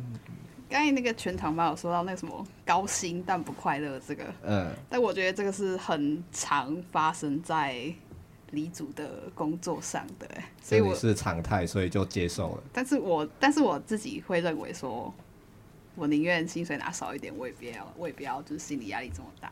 [0.70, 7.92] 刚才那个全场吧有说到那个什么高薪但不快乐这个，嗯，但我觉得这个是很常发生在
[8.52, 10.28] 理组的工作上的，
[10.62, 12.64] 所以我是常态，所以就接受了。
[12.72, 15.12] 但是我但是我自己会认为说，
[15.96, 19.52] 我宁愿薪水拿少一点，我也不要，我也不要就是心理压力这么大，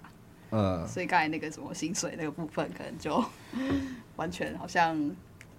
[0.51, 3.21] 嗯，所以刚才那个什么薪水那个部分，可能就
[4.15, 5.15] 完全好像。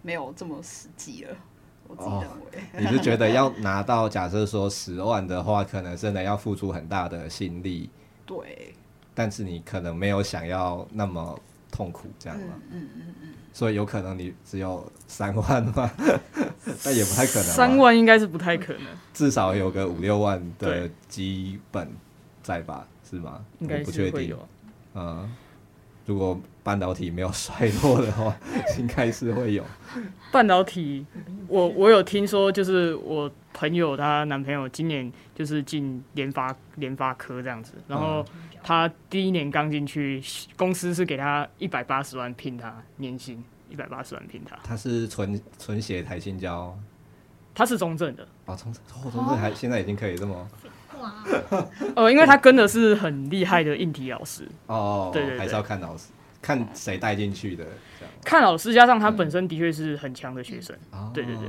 [0.08, 1.36] 没有这么实际了，
[1.86, 2.26] 我自己认为。
[2.72, 7.90] 哦，你是觉得要拿到，假设说十万的话，可能真的要付出很大的心力。
[8.24, 8.74] 对。
[9.14, 11.38] 但是你可能没有想要那么
[11.70, 12.54] 痛苦，这样吗？
[12.70, 13.28] 嗯嗯嗯嗯。
[13.52, 15.90] 所以有可能你只有三万吗？
[16.82, 17.44] 但也不太可能。
[17.44, 18.84] 三万应该是不太可能。
[19.12, 21.86] 至少有个五六万的基本
[22.42, 22.88] 在吧？
[23.10, 23.44] 是吗？
[23.58, 24.48] 应该不会有。
[24.94, 25.30] 嗯。
[26.08, 28.34] 如果半导体没有衰落的话，
[28.78, 29.62] 应该是会有。
[30.32, 31.04] 半导体，
[31.46, 38.24] 我我有听说，就是我朋友她男朋友今年就是进联发联发科这样子，然后
[38.62, 40.22] 他第一年刚进去，
[40.56, 44.56] 公司是给他一百八十万聘他年薪，一百八十万聘他。
[44.64, 46.74] 他是纯纯血台清交，
[47.54, 48.26] 他是中正的。
[48.46, 50.48] 啊，中正，哦，中正还现在已经可以这么。
[51.00, 51.14] 哇，
[51.96, 56.08] 呃，因为他跟的是很厉害的硬体老师哦，对，对对，还是要看老师，
[56.42, 57.64] 看谁带进去的，
[57.98, 58.12] 这样。
[58.24, 61.48] 看老师加上他本身的确是很强的学生，嗯、对对对，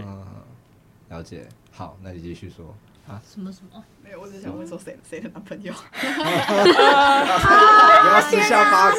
[1.10, 1.48] 了解。
[1.72, 2.76] 好，那你继续说
[3.08, 3.22] 啊。
[3.28, 3.84] 什么什么？
[4.04, 5.72] 没有，我只想问说谁谁的男朋友？
[5.72, 6.08] 不
[8.10, 8.98] 要私下八卦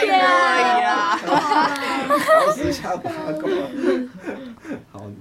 [0.00, 1.18] 可以啊，
[2.54, 3.50] 私下八卦。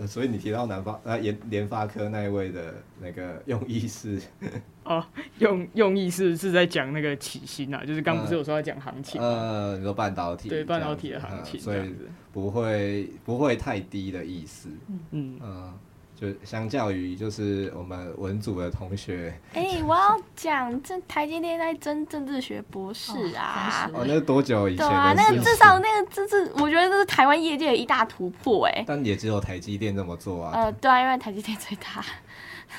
[0.08, 4.20] 所以你提到南方啊，联联发科那一位的那个用意是
[4.84, 5.04] 哦，
[5.40, 11.94] 用用意是是在讲那个起薪啊，就是刚不是有说要讲行情，呃，你说半导体对半导体的行情，所以
[12.32, 14.70] 不会不会太低的意思，
[15.12, 15.40] 嗯。
[15.42, 15.74] 嗯，
[16.22, 24.88] 就相较于就是我们文组的同学，哎，我要讲这台积电在争政治学博士啊，哦，那是多久以前？
[24.88, 32.06] 对啊，那个至少那个这是我觉得这是台湾业界的一大突破哎，但也只有台积电这么做啊，呃，对啊，因为台积电最大。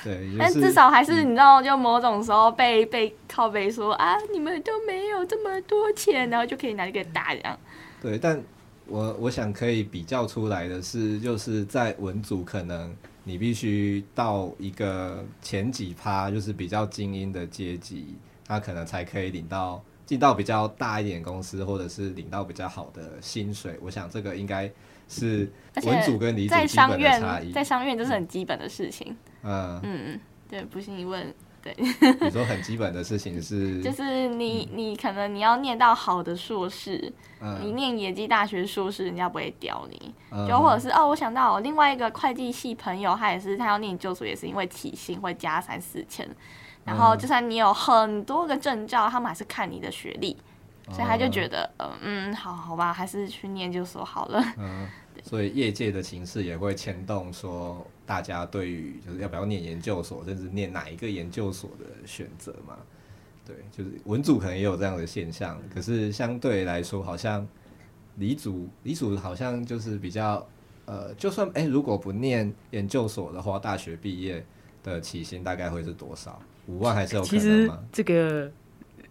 [0.03, 7.59] 对，但至少还是你知道，就某种时候被被靠背说啊，你们都没有这么多钱，然后就可以拿这个打这样。
[8.01, 8.41] 对，但
[8.87, 12.93] 我我想可以比较出来的是，就是在文组可能
[13.23, 18.15] 你必须到一个前几趴，就是比较精英的阶级，
[18.45, 23.79] 他可能才可以领到进到比较大一点公司，或者是领到比较好的薪水。
[23.81, 24.69] 我想这个应该
[25.07, 25.49] 是
[25.83, 29.15] 文组跟理组基本的差异，在商院这是很基本的事情。
[29.43, 30.19] 嗯嗯，
[30.49, 31.33] 对，不信你问，
[31.63, 31.73] 对。
[32.21, 40.13] 你说很基本的事情是， 就是你你可能你要念到好的硕士，嗯、你念野鸡大学硕士，人家不会屌你。
[40.31, 46.27] 嗯、就或者是哦，我想到我另外一个会计系朋友，他也是他要念研究所，也是因为体薪会加三四千，
[46.83, 50.35] 然后就算你有很多个证照，他们还是看你的学历，
[50.89, 54.43] 所以他就觉得，嗯嗯，好好吧，还是去念研究所好了。
[54.57, 54.87] 嗯
[55.23, 62.77] 所以业界的形势也会牵动，说大家对于就是要不要念研究所，甚至念哪一个研究所的选择嘛。
[63.45, 67.47] 对，就是文组可能也有这样的现象，可是相对来说，好像
[68.17, 70.45] 理组理组好像就是比较
[70.85, 74.45] 呃，就算哎、欸，如果不念研究所的话，大学毕业
[74.83, 76.41] 的起薪大概会是多少？
[76.67, 77.39] 五万还是有可能吗？
[77.39, 78.51] 其实这个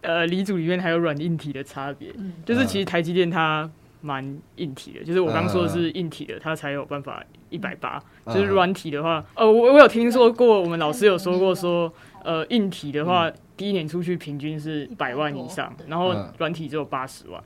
[0.01, 3.67] 呃，理组里面还有软硬体的差别，嗯、就是其实台积电它。
[4.03, 4.23] 蛮
[4.57, 7.97] 硬体的，就是我刚说的是硬体的，它才有办法一百八。
[8.27, 11.91] 就是软体的话，呃，我我有听说过，我们老师有说过说，
[12.23, 17.41] 呃，硬体的话，第一年出去平均是百万以上，然后软体只有八十万。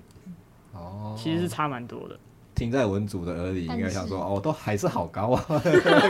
[0.74, 2.18] 哦，其实是差蛮多的。
[2.56, 5.46] 听在文组的耳里，应该想说哦，都还是好高啊，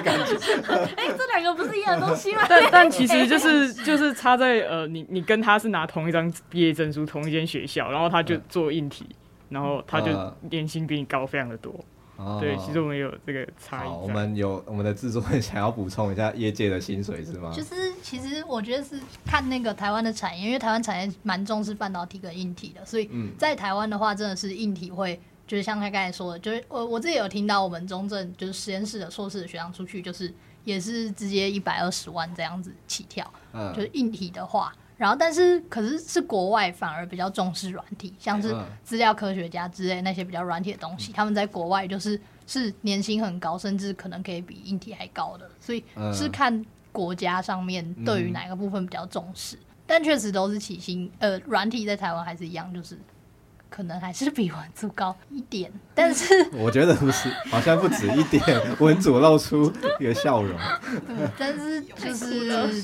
[0.02, 0.34] 感觉。
[0.96, 2.42] 哎，这两个不是一样东西吗？
[2.48, 9.06] 但 但其实就是就是差在呃，你你跟他是拿同一张毕业证书，同一间学校，然后他就做硬体，
[9.50, 11.74] 然后他就年薪比你高非常的多。
[12.18, 13.90] 哦、对，其实我们有这个差异。
[13.90, 17.54] 我们有我们的制作人想要补充一下业界的薪水是吗？
[17.56, 25.20] 就是其实我觉得是看那个台湾的产业，因为台湾产业蛮重视半导体跟硬体的，所以在台湾的话，真的是硬体会。
[25.46, 30.34] 就是像他刚才说的，就是我我自己有听到我们中正就是实验室的硕士的学长出去，就是
[30.66, 45.84] 也是直接一百二十万这样子起跳，嗯，就是硬体的话，然后但是可是是国外反而比较重视软体，像是资料科学家之类那些比较软体的东西，他们在国外就是是年薪很高，甚至可能可以比硬体还高的，所以
[46.14, 52.98] 是看国家上面对于哪个部分比较重视，但确实都是起薪，呃，软体在台湾还是一样，就是。
[53.70, 58.44] 可能还是比文组高一点，但是 我觉得不是，好像不止一点。
[58.80, 60.58] 文组露出一个笑容，
[61.08, 62.84] 对，但是就是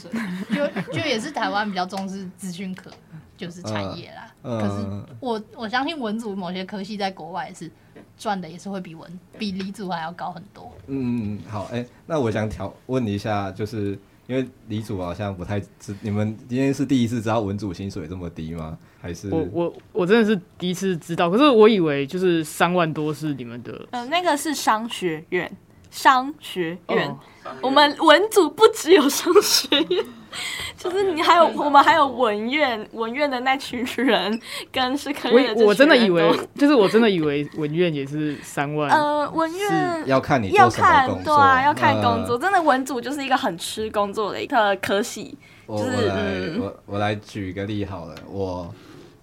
[0.50, 2.92] 就就也是台湾比较重视资讯科，
[3.38, 4.32] 就是产业啦。
[4.44, 7.72] 嗯、可是我我相信文组某些科系在国外是
[8.18, 10.70] 赚的也是会比文比理组还要高很多。
[10.88, 13.98] 嗯嗯，好，哎、欸，那我想调问一下，就是
[14.34, 18.76] 因为李主好像不太知，你们今天是第一次知道文组薪水这么低吗？
[19.00, 19.30] 还是？
[19.30, 25.52] 我我我真的是第一次知道，可是我以为就是三万多是你们的，呃，那个是商学院，
[25.92, 27.20] 商学院，哦、
[27.62, 30.04] 我们文组不只有商学院，
[30.78, 34.40] 就是你还有 我们还有文院，文院的那群人
[34.72, 48.74] 跟是可以，我我真的以为，就是我真的以为文院也是三万，呃，文院要看你要看对啊，要看工作，呃、真的文组就是一个很吃工作的一个科系，就是我来、嗯、我我来举一个例好了，我。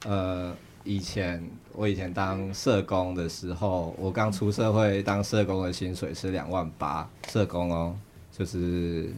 [0.06, 0.50] 呃，
[0.82, 7.94] 以前我以前当社工的时候，我刚出社会当社工的薪水是两万八，社工哦，
[8.32, 9.12] 就是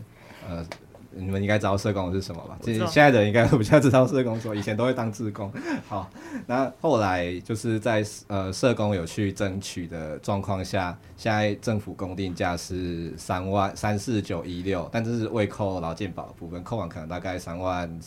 [0.49, 0.67] 呃，
[1.15, 2.59] 你们应该知道社工是什么吧？
[2.65, 5.53] 现在的人应该都比较知道社工，说以前都会当志工。
[5.89, 6.11] 好，
[6.47, 17.99] 那后来就是在呃社工有去争取的状况下，现在政府公定价是三万三四九一六，但这是未扣劳健保的部分，扣完可能大概三万。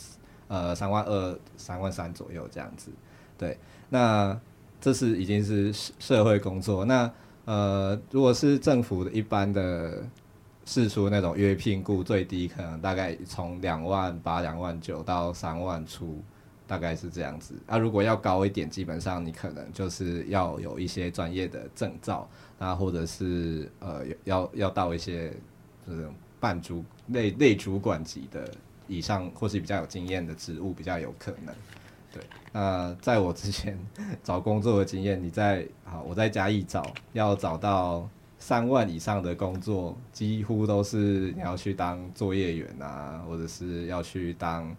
[0.48, 2.92] 呃，三万二、三万三左右这样子，
[3.36, 3.58] 对。
[3.88, 4.38] 那
[4.80, 6.84] 这是已经是社会工作。
[6.84, 7.10] 那
[7.46, 10.04] 呃，如果是政府的一般的
[10.66, 16.22] 试出那种约聘雇，最低可能大概从两万八、两万九到三万出，
[16.66, 17.54] 大概是这样子。
[17.66, 25.32] 啊，如果要高一点，基本上你可能就是要有一些专业的证照，那，或者是呃，要要到一些
[25.86, 26.06] 就是
[26.38, 28.46] 半主类类主管级的。
[28.88, 31.52] 以上或是比较有经验的职务比较有可能，
[32.12, 32.22] 对。
[32.52, 33.76] 那在我之前
[34.22, 38.08] 找工作的经验，你在好，我在嘉义找，要找到
[38.46, 44.72] 三万以上的工作，几乎都是你要去当作业员啊，或者是要去当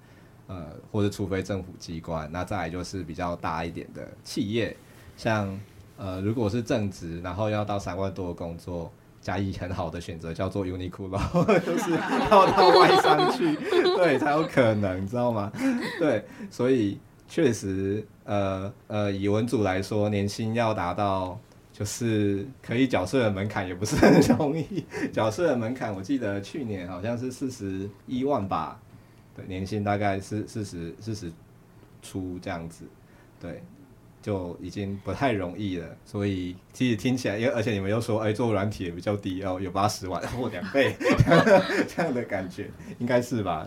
[0.47, 4.73] 呃，或者除非政府机关，那再来就是比较大一点的企业，
[5.17, 5.59] 像
[5.97, 8.89] 呃，如果是正职，然后要到三万多的工作。
[9.19, 11.09] 嘉义很好的选择叫做 Uniqlo，
[11.59, 13.53] 就是要到外商去，
[13.97, 15.51] 对，才有可能，知道吗？
[15.99, 16.97] 对，所以
[17.27, 21.37] 确实，呃呃，以文组来说，年薪要达到
[21.77, 24.85] 就是可以缴税的门槛，也不是很容易。
[25.13, 28.79] 缴税的门槛，我记得去年好像是四十一万吧，
[29.35, 31.31] 对，年薪大概是四十四十
[32.01, 32.85] 出这样子，
[33.39, 33.61] 对。
[34.19, 40.93] 就已经不太容易了，所以其实听起来，因为而且你们又说，哎、做软体也比较低哦，有八十万或两倍
[41.87, 42.69] 这样的感觉，
[42.99, 43.65] 应该是吧？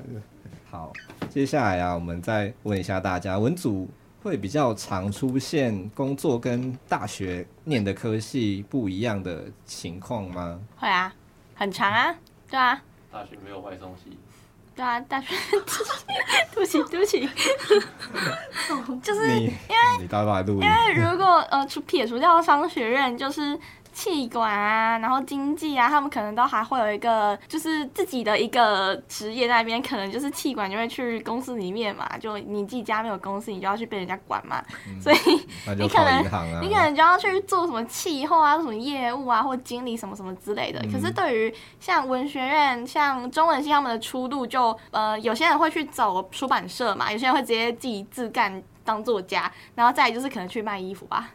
[0.68, 0.92] 好，
[1.30, 3.88] 接下来啊，我们再问一下大家，文组
[4.22, 10.60] 会比较常出现工作跟大学念的科系不一样的情况吗？
[10.76, 11.12] 会啊，
[11.54, 12.14] 很长啊，
[12.50, 12.80] 对啊。
[13.10, 14.16] 大学没有坏东西。
[14.76, 15.34] 对啊，大学，
[16.54, 17.28] 对不起，对不起，
[19.02, 19.52] 就是因为
[20.00, 23.58] 你大概因为如果呃，除撇除掉商学院，就是。
[23.92, 35.16] 企管啊，然后经济啊，他们可能都还会有一个，就是自己的一个职业在那边，可能就是气管就会去公司里面嘛，就你自己家没有公司，你就要去被人家管嘛，嗯、所以
[35.76, 40.80] 你可能、啊、你可能就要去做什么气候啊，什么业务啊，或经理什么什么之类的。
[40.82, 51.30] 嗯、可是对于像文学院、像中文系他们的出路就，就呃，有些人会去走出版社嘛，有些人会直接自己自干当作家，然后再就是可能去卖衣服吧。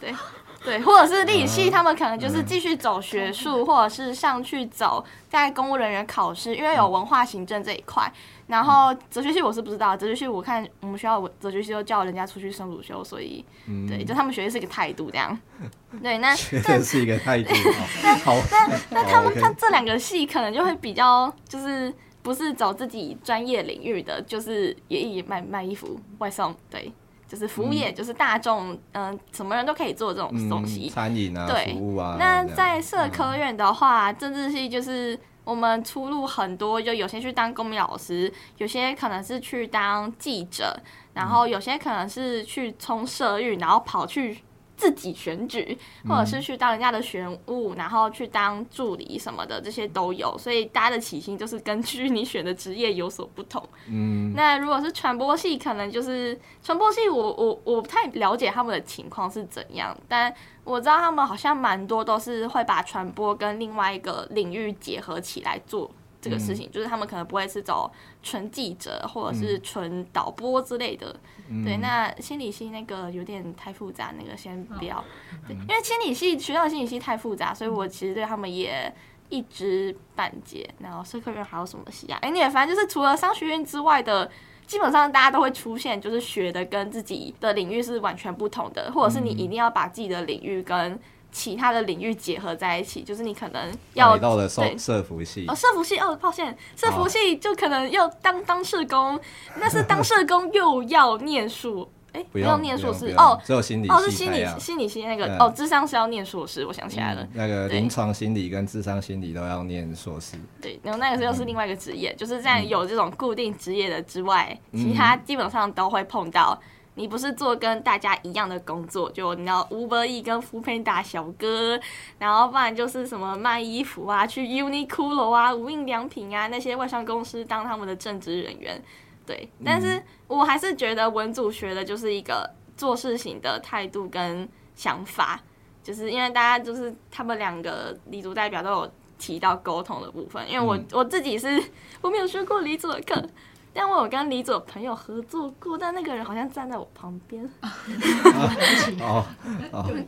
[0.00, 0.14] 对。
[0.62, 8.12] 对，或者是历系，他们可能就是继续走学术，或者是上去走在公务人员考试，因为有文化行政这一块。
[8.46, 13.44] 然后哲学系我是不知道，哲学系我看我们学校哲学系都叫人家出去升主修，所以
[13.88, 15.38] 对，就他们学习是一个态度这样。
[16.02, 17.54] 对，那这是一个态度。
[18.02, 18.14] 那
[18.50, 26.92] 那那他们他这两个系可能就会比较就是不是走自己专业领域的，就是也也卖卖衣服外送，对。
[27.30, 32.16] 就是服务业，嗯、就是大众，嗯、呃，什么人都可以做这种东西，嗯、餐饮啊，对，服务啊。
[32.18, 40.76] 那在社科院的话，嗯、政治系就是我们出路很多，就有些去当公民老师，有些可能是去当记者，
[41.14, 44.38] 然后有些可能是去冲社运，然后跑去。
[44.80, 45.76] 自己选举，
[46.08, 50.34] 或者是去当人家的选务，然后去当助理什么的，这些都有。
[50.38, 53.62] 所以大家的起薪就是根据你选的职业有所不同。
[53.88, 65.90] 嗯，那如果是传播系，可能就是传播系我，我我我不太了解他们的情况是怎样，但我知道他们好像蛮多都是会把传播跟另外一个领域结合起来做。
[66.20, 67.90] 这个事情、嗯、就是他们可能不会是找
[68.22, 71.14] 纯记者或者是纯导播之类的，
[71.48, 71.78] 嗯、对。
[71.78, 75.02] 那心理系那个有点太复杂，那个先不要。
[75.46, 78.94] 对，因为心理系学校的心理系太复杂，所以我其实对他们也
[79.28, 80.68] 一知半解。
[80.78, 82.18] 然后社科院还有什么系啊？
[82.20, 84.30] 哎，你也反正就是除了商学院之外的，
[84.66, 90.98] 基本上大家都会出现，就是学的跟自己的领域是完全不同的，或者是你一定要把自己的领域跟。
[91.32, 95.44] 其他的领域结合在一起，就是你可能要到了社社服系。
[95.48, 99.18] 哦，社服系哦，抱歉，社服系就可能要当当社工，
[99.60, 116.60] 但是当社工又要念书， 哎，不要念硕士哦，只有心理哦，是心理心理系那个哦，智商是要念硕士，我想起来了，那个临床心理跟智商心理都要念硕士，对，然后那个又是另外一个职业，就是在有这种固定职业的之外，其他基本上都会碰到。
[116.94, 121.80] 你不是做跟大家一样的工作，就你要 Uber Eats 跟 Foodpanda 小哥，
[122.18, 128.82] 然后不然就是什么卖衣服啊，去 Uniqlo 啊、无印良品啊那些外商公司当他们的正职人员，
[129.24, 129.48] 对。
[129.64, 135.40] 但是我还是觉得文组学的就是一个做事情的态度跟想法，
[135.82, 141.62] 就是因为大家就是他们两个理组代表都有提到沟通的部分，因为我我自己是
[142.02, 143.24] 我没有学过理组的课。
[143.72, 147.42] 但我有跟李左朋友合作过，但那个人好像站在我旁边。
[149.00, 149.24] 哦，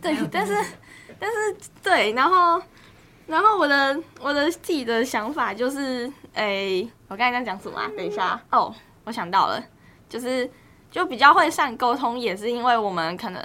[0.00, 0.56] 对，但是，
[1.18, 2.60] 但是，对，然后，
[3.26, 7.88] 然后我的我的自己的想法就是，哎、欸，我刚才在讲什么啊？
[7.96, 9.62] 等一下，哦，我想到了，
[10.08, 10.50] 就是
[10.90, 13.40] 就比较会善沟通，也是因为我们可能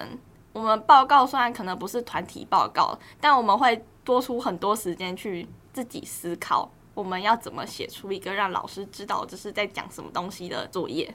[0.51, 6.71] 我们报告虽然可能不是团体报告，但我们会多出很多时间去自己思考。
[6.97, 11.13] 我们要怎么写出一个让老师知道这是在讲什么东西的作业？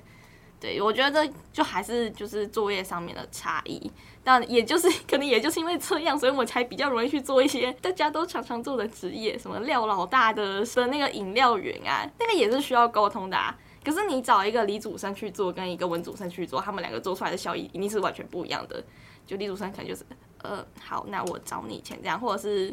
[0.61, 3.91] 对，我觉得这就还是就是作业上面的差异，
[4.23, 13.59] 但也就是可能也就是因为这样，所以我才比较容易去做一些大家都常常做的职业，什么廖老大的的那个饮料员啊，那个也是需要沟通的啊。
[13.85, 18.81] 可是你找一个李祖生去做，跟一个文祖生去做，他们两个做出来的效益一定是完全不一样的。
[19.27, 20.05] 就李祖生可能就是，
[20.43, 22.73] 呃，好，那我找你钱这样，或者是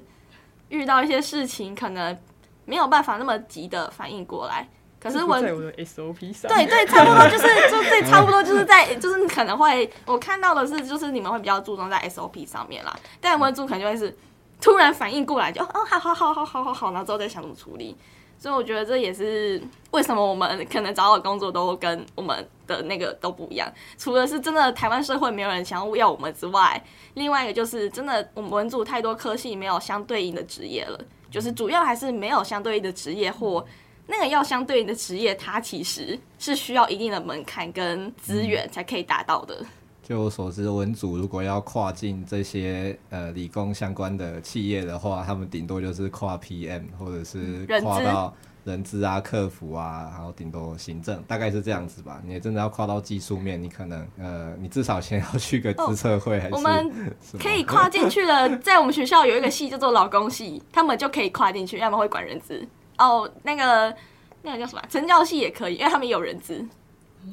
[0.68, 2.16] 遇到一些事情可能。
[2.70, 4.70] 没有办法那么急的反应过来，
[5.02, 14.16] 可是我，在我的 SOP 上，对对，差不多就是就对，差不多就是在就是你可能会我看到的是就是你们会比较注重在 SOP 上面啦，但文组可能就会是
[14.62, 17.98] 突然反应过来就哦好好好好好好好，然后之后再想怎么处理，
[18.38, 19.60] 所以我觉得这也是
[19.90, 23.68] 为什么我们可能找到的工作都跟我们的那个都不一样，
[23.98, 26.80] 除了是真的台湾社会没有人想要要我们之外，
[27.16, 31.00] 另外一个就是真的我们文组太多科系没有相对应的职业了。
[31.30, 33.66] 就是主要还是没有相对应的职业，或
[34.08, 39.56] 那个要相对应的职业，它其实是需要一定的门槛跟资源才可以达到的。
[39.60, 39.68] 嗯，
[40.04, 48.34] 就我所知，文组如果要跨进这些呃理工相关的企业的话，他们顶多就是跨 PM 或者是跨到。
[48.70, 52.22] 人资啊，客服啊，然后顶多行政，大概是这样子吧。
[52.24, 58.58] 你真的要跨到技术面，你可能呃，你至少先要去个资策会，还是、哦、我们可以跨进去了。
[58.60, 62.66] 在我们学校有一个系叫做劳工系，他们就可以跨进去，要么会管人资。
[62.98, 63.94] 哦，那个
[64.44, 64.82] 那个叫什么？
[64.90, 66.66] 成教系也可以，因为他们有人资。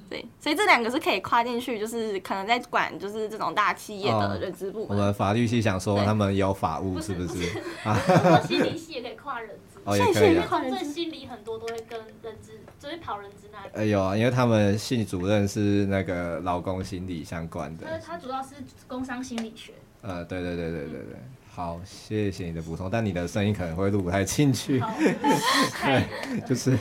[0.09, 4.89] 对，所以这两个是可以跨进去，就是可能在管就是这种大企业的人资部门。
[4.89, 7.43] 哦、我们法律系想说他们有法务，是不是？
[7.43, 9.81] 是啊，心理系也可以跨人资。
[9.85, 10.47] 哦，也可以、啊。
[10.49, 13.71] 公正心理很多都会跟人资，就会跑人资那里。
[13.75, 17.87] 哎有啊，因为他们系主任是那个劳工心理相关的。
[18.05, 18.55] 他主要是
[18.87, 19.73] 工商心理学。
[20.03, 21.01] 呃，对对对对对对。
[21.15, 24.79] 嗯好，谢谢你的补充，但你的声音可能会录不太进去。
[24.79, 26.05] 对，
[26.47, 26.79] 就是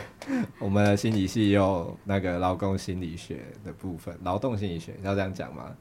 [0.59, 5.71] 我们的心理系有那个劳工心理学的部分，劳动心理学要这样讲吗？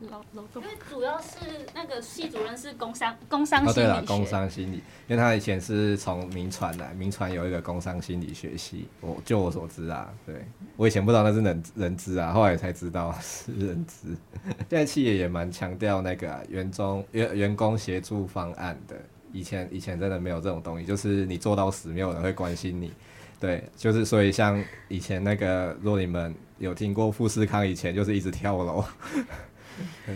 [0.00, 1.38] 因为主要是
[1.74, 3.80] 那个系主任是工商工商心理学。
[3.82, 4.76] 哦，对了，工商心理，
[5.08, 8.86] 因为他以前是从名传来，名传有一个工商心理学系。
[9.00, 10.36] 我就我所知啊，对
[10.76, 14.16] 我以前不知道那是人人资啊，后来才知道是人资。
[14.44, 18.96] 现在企业也蛮强调那个、员中员员工协助方案的，
[19.32, 22.92] 以前以前真的没有这种东西，就是你做到死，没有人会关心你。
[23.40, 28.84] 对，就是所以像以前那个，若你们有听过富士康，以前就是一直跳楼，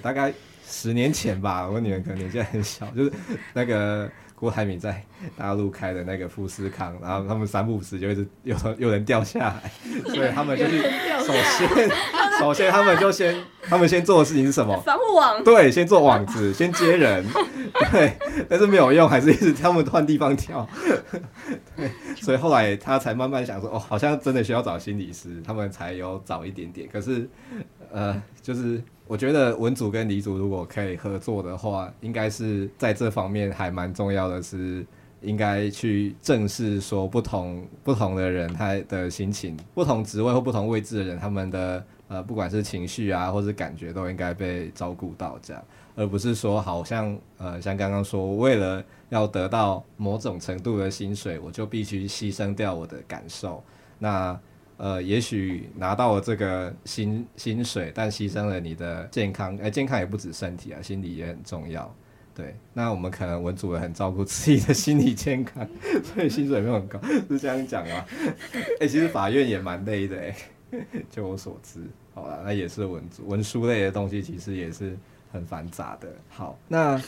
[0.03, 0.33] 大概
[0.67, 3.13] 十年前吧，我女儿可能年纪很小，就是
[3.53, 5.03] 那个郭台铭在
[5.37, 9.71] 大陆开的那个富士康，然后他们三不五时就一直有有人掉下来，
[10.07, 10.81] 所以他们就去
[11.25, 11.91] 首先
[12.41, 14.77] 首先他们就先他们先做的事情是什么？
[14.81, 15.45] 防护网。
[15.45, 17.25] 对，先做网子，先接人，
[17.93, 18.17] 对，
[18.49, 20.69] 但是没有用，还是一直他们换地方跳。
[21.77, 26.89] 对，所以后来他才慢慢想说，哦，好像真的需要找心理师，他们才有找一点点。
[26.93, 27.29] 可是，
[27.93, 28.83] 呃，就是
[29.13, 34.83] 我觉得文组跟理组如果可以合作的话，应该是在这方面还蛮重要的是，
[35.21, 45.63] 应该去正视说不同不同的人他的心情，不同职位或不同位置的人，他们的呃不管是情绪啊，或是感觉，都应该被照顾到这样。
[45.95, 53.63] 而不是说，好像呃，像刚刚说，为了要得到某种程度的薪水，我就必须牺牲掉我的感受。
[53.99, 54.41] 那
[54.83, 59.55] 呃，也许拿到了这个薪薪水，但牺牲了你的健康。
[59.59, 61.95] 哎、欸，健康也不止身体啊，心理也很重要。
[62.35, 65.65] 对，那我们可能文组人很照顾自己的心理健康，
[66.03, 68.05] 所以薪水没有很高，是这样讲吗？
[68.81, 70.35] 哎、欸，其实法院也蛮累的哎、
[70.73, 71.81] 欸，就我所知。
[72.13, 74.99] 好了，那也是文组文书类的东西，其实也是。
[75.33, 77.03] 很繁杂的，好，那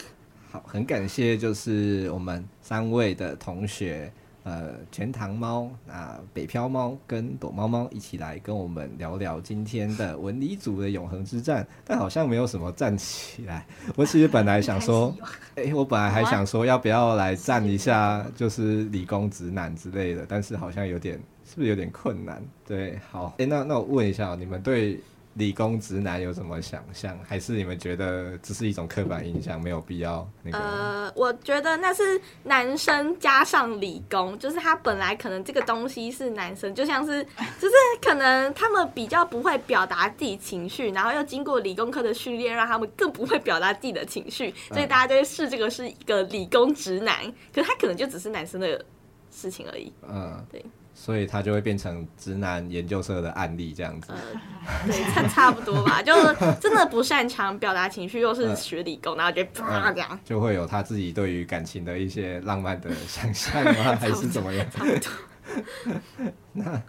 [0.51, 4.11] 好，很感谢，就是我们三位的同学，
[4.45, 13.67] 呃，全糖猫、啊北漂猫跟躲猫猫一起来跟我们聊聊今天的文理组的永恒之战，但好像没有什么站起来。
[13.97, 15.15] 我其实本来想说，
[15.57, 22.43] 哎、欸，我本来还想说要不要来站一下，就是理工直男之类的，但是好像有点，是不是有点困难？
[22.67, 25.01] 对，好，哎、欸，那那我问一下，你们对？
[25.35, 27.19] 理工直男有什么想象？
[27.27, 30.59] 还是你们觉得只是一种刻板印象，没有必要那个？
[30.59, 37.25] 呃，我觉得那是男生加上理工，就是他本来可能这个东西是男生，就像是
[37.61, 48.85] 就是可能他们比较不会表达自己情绪，然后又经过理工科的训练，让他们更不会表达自己的情绪，所以大家就会视这个是一个理工直男，可是他可能就只是男生的
[49.31, 49.93] 事情而已。
[50.09, 50.65] 嗯，对。
[50.95, 63.97] 所以他就会变成直男研究社的案例这样子，呃，对，差差不多吧， 就是真的不擅长表达情绪，又是学理工，然后就啪这样，呃，就会有他自己对于感情的一些浪漫的想象吗？
[64.01, 64.67] 还是怎么样？
[66.55, 66.83] 那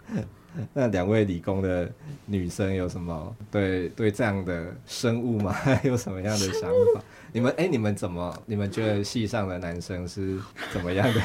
[0.72, 1.90] 那两位理工的
[2.24, 5.54] 女生有什么对对这样的生物吗？
[5.84, 6.62] 有什么样的想
[6.94, 7.02] 法？
[7.32, 8.42] 你们哎、欸，你们怎么？
[8.46, 10.40] 你们觉得系上的男生是
[10.72, 11.20] 怎么样的？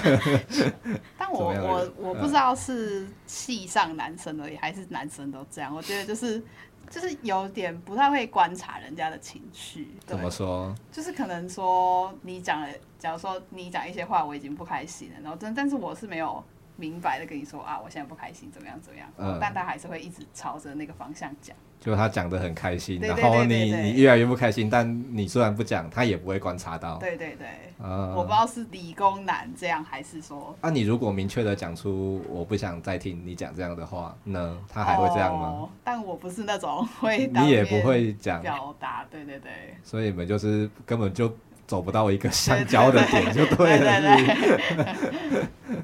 [1.18, 5.74] 但我我我不知道是系上男生而已，还是男生都这样。
[5.74, 6.44] 我觉得就是
[6.90, 9.96] 就是有点不太会观察人家的情绪。
[10.06, 10.76] 怎么说？
[10.92, 12.68] 就是可能说你讲了，
[13.00, 16.44] 假如说你讲一些话，我已经不开心了，然后但但是我是没有
[16.76, 19.08] 明白的跟你说啊，我现在不开心，怎么样怎么样。
[19.18, 19.38] 嗯。
[19.40, 21.56] 但他还是会一直朝着那个方向讲。
[21.80, 26.98] 就他讲的很开心，然后你你越来越不开心，但你虽然不讲，他也不会观察到。
[26.98, 27.48] 对对对，
[27.84, 30.56] 嗯，我不知道是理工男这样，还是说……
[30.62, 35.48] 啊，你如果明确的讲出我不想再听你讲这样的话，那他还会这样吗？
[35.48, 39.52] 哦，但我不是那种会，你也不会讲表达，对对对。
[39.84, 45.02] 所以你们就是根本就走不到一个相交的点，就对了。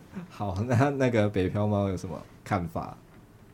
[0.37, 2.95] 好， 那那个北漂猫有什么看法？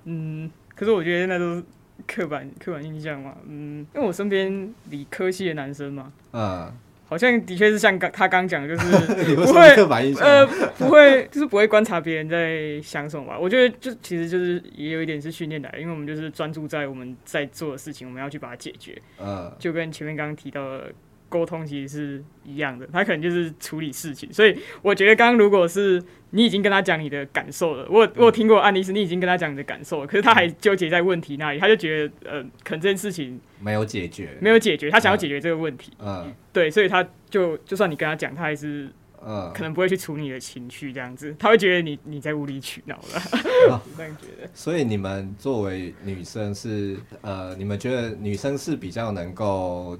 [0.03, 1.63] 嗯，可是我觉得那都是。
[2.07, 6.69] 刻板刻板印象嘛，嗯，因为我身边理科系的男生嘛，嗯，
[7.05, 8.85] 好像的确是像刚他刚讲，就是
[9.37, 10.45] 不会刻板印象，呃，
[10.77, 13.37] 不会，就是不会观察别人在想什么吧。
[13.39, 20.91] 我觉得就其实就是也有一点是训练来的，因为我们就是专注在我们在做的事情，我们要去把它解决，嗯，就跟前面刚刚提到的。
[21.33, 38.87] 沟通其实是一样的，他可能就是处理事情，所以我觉得刚刚如果是你已经跟他讲你的感受了，我我有听过案例是你已经跟他讲你的感受了，可是他还纠结在问题那里，他就觉得呃，可能这件事情没有解决，没有解决，他想要解决这个问题，嗯，对，所以他就就算你跟他讲，他还是
[39.19, 43.21] 呃，可能不会去处理你的情绪这样子，他会觉得你你在无理取闹了，
[43.97, 44.47] 这样觉得。
[44.53, 49.97] 所以你们作为女生是呃，你们觉得女生是比较能够。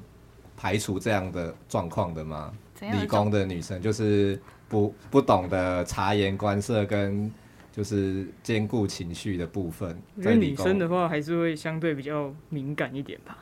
[0.63, 2.53] 排除这样的状况的吗？
[2.79, 4.39] 理工的女生就是
[4.69, 7.29] 不不懂得察言观色跟
[7.69, 10.01] 就是兼顾情绪的部分。
[10.21, 13.37] 在女生的话还是会相对比较敏感一点吧。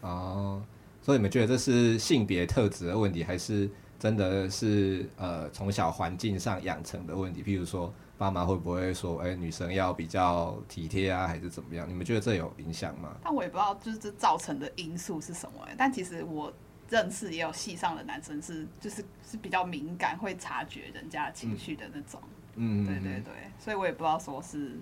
[0.00, 0.60] 哦，
[1.00, 7.40] 所以你们觉得这是性别特质的问题，还是真的是呃从小环境上养成的问题？
[7.40, 11.88] 譬如说，爸妈会不会说，哎、欸，女生要比较体贴啊，还是怎么样？
[11.88, 13.16] 你们觉得这有影响吗？
[13.22, 15.74] 但我也不知道，就是这造成的因素是什么、欸。
[15.78, 16.52] 但其实我
[16.90, 22.20] 认识也有戏上的男生是，就是是比较敏感，会察觉人家情绪的那种。
[22.56, 24.78] 嗯，对对对，所以我也不知道说是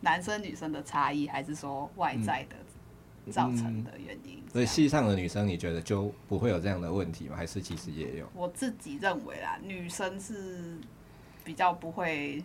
[0.00, 2.56] 男生女生的差异，还是说外在的。
[3.30, 7.36] 造成的原因，嗯，所以系上的女生，你觉得就不会有这样的问题吗？
[7.36, 8.28] 还是其实也有？
[8.34, 10.76] 我自己认为啦，女生是
[11.44, 12.42] 比较不会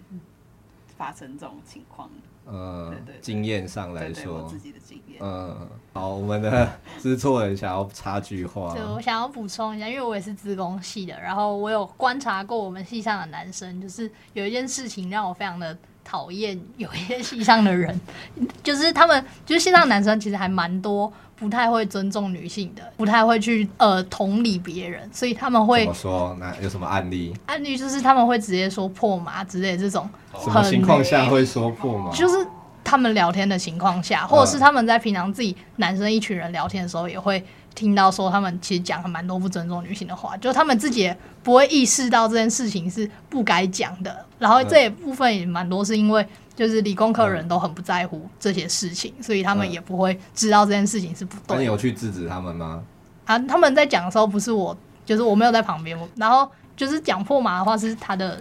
[0.97, 2.09] 发生这种情况。
[2.49, 5.19] 嗯，对对对，经验上来说，我自己的经验。
[5.21, 6.69] 嗯，好，我们的
[6.99, 15.77] 知错人想要插句话，对，我想要补充一下，因为我也是资工系的，然后我有观察过我们系上的男生，就是有一件事情让我非常的。
[16.09, 17.99] 讨厌有一些系上的人，
[18.63, 26.37] 就是他们，就是系上男生其实还蛮多，不太会尊重女性的，不太会去呃同理别人，所以他们会怎么说？
[26.39, 27.33] 那有什么案例？
[27.45, 30.09] 案例就是他们会直接说破麻之类的这种。
[30.43, 32.11] 什么情况下会说破麻？
[32.11, 32.45] 就是
[32.83, 37.43] 他们聊天的情况下，或者是他们在平常自己男生一群人聊天的时候也会。
[37.75, 44.25] 听到说他们其实讲了蛮多不尊重女性的话，就他们自己也不会意识到这件事情是不该讲的。
[44.39, 46.27] 然后这一部分也蛮多是因为
[46.57, 51.55] 就是理工科人都很不在乎这些事情，所以他们也不会知道这件事情是不对的。
[51.55, 52.81] 那你有去制止他们吗？
[53.25, 55.97] 啊，他们在讲的时候不是我，就是我没有在旁边。
[56.15, 58.39] 然后就是讲破马的话是他的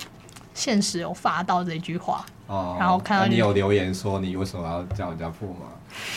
[0.55, 2.25] 现实有发到这句话。
[2.47, 5.67] 哦，然后看到你有留言说你为什么要叫人家破马？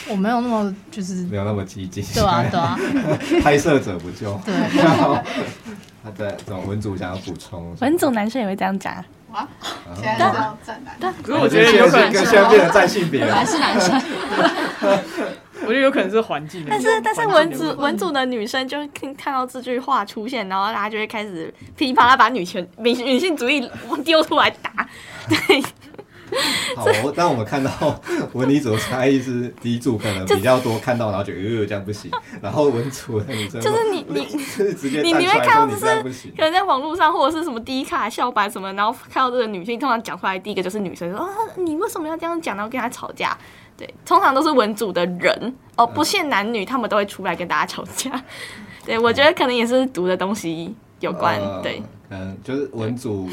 [0.09, 2.77] 我没有那么就是没有那么激进，对啊对啊，
[3.43, 4.53] 拍摄者不救对。
[6.01, 9.47] 他在这种文组想要补充，文组男生也会这样讲啊？
[9.95, 14.01] 现在是要站男，可是我觉得有可能现在变成站性别了，还是男生。
[15.61, 23.69] 我觉得有可能是环境，但是但是文组文组的女生就会看看到这句话出现，然后大家就会开始噼里啪啦把女权女女性主义
[24.05, 24.87] 丢出来打，
[25.27, 25.63] 对。
[26.75, 27.71] 好，当我们看到
[28.33, 32.11] 文理组的差异是第一组可能比较多看到，然后觉得呃这样不行，
[32.41, 34.25] 然后文组的女生 就是你你
[34.73, 35.85] 直接你你会看到就是
[36.35, 43.37] 可能在网络上或者是什么低卡校版什么，然后看到这个女性通常讲出来第一个就是女生说啊你为什么要这样讲，然后跟她吵架，
[43.75, 48.11] 对，通常都是文组的人哦，不限男女，他们都会出来跟大家吵架，
[48.85, 51.81] 对，我觉得可能也是读的东西有关，对。
[52.11, 53.29] 嗯，就是文组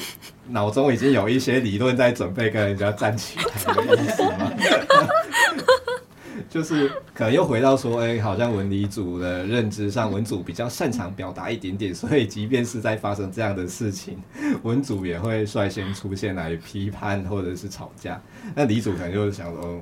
[0.48, 4.52] 脑中已经有一些理论在准备跟人家站起来的意思吗？
[6.50, 14.22] 就是可能又回到说，哎、欸，好像文理组的认知上，文组比较擅长表达一点点，所以即便是在发生这样的事情，
[14.62, 18.20] 文组也会率先出现来批判或者是吵架。
[18.54, 19.80] 那理组可能就是想说，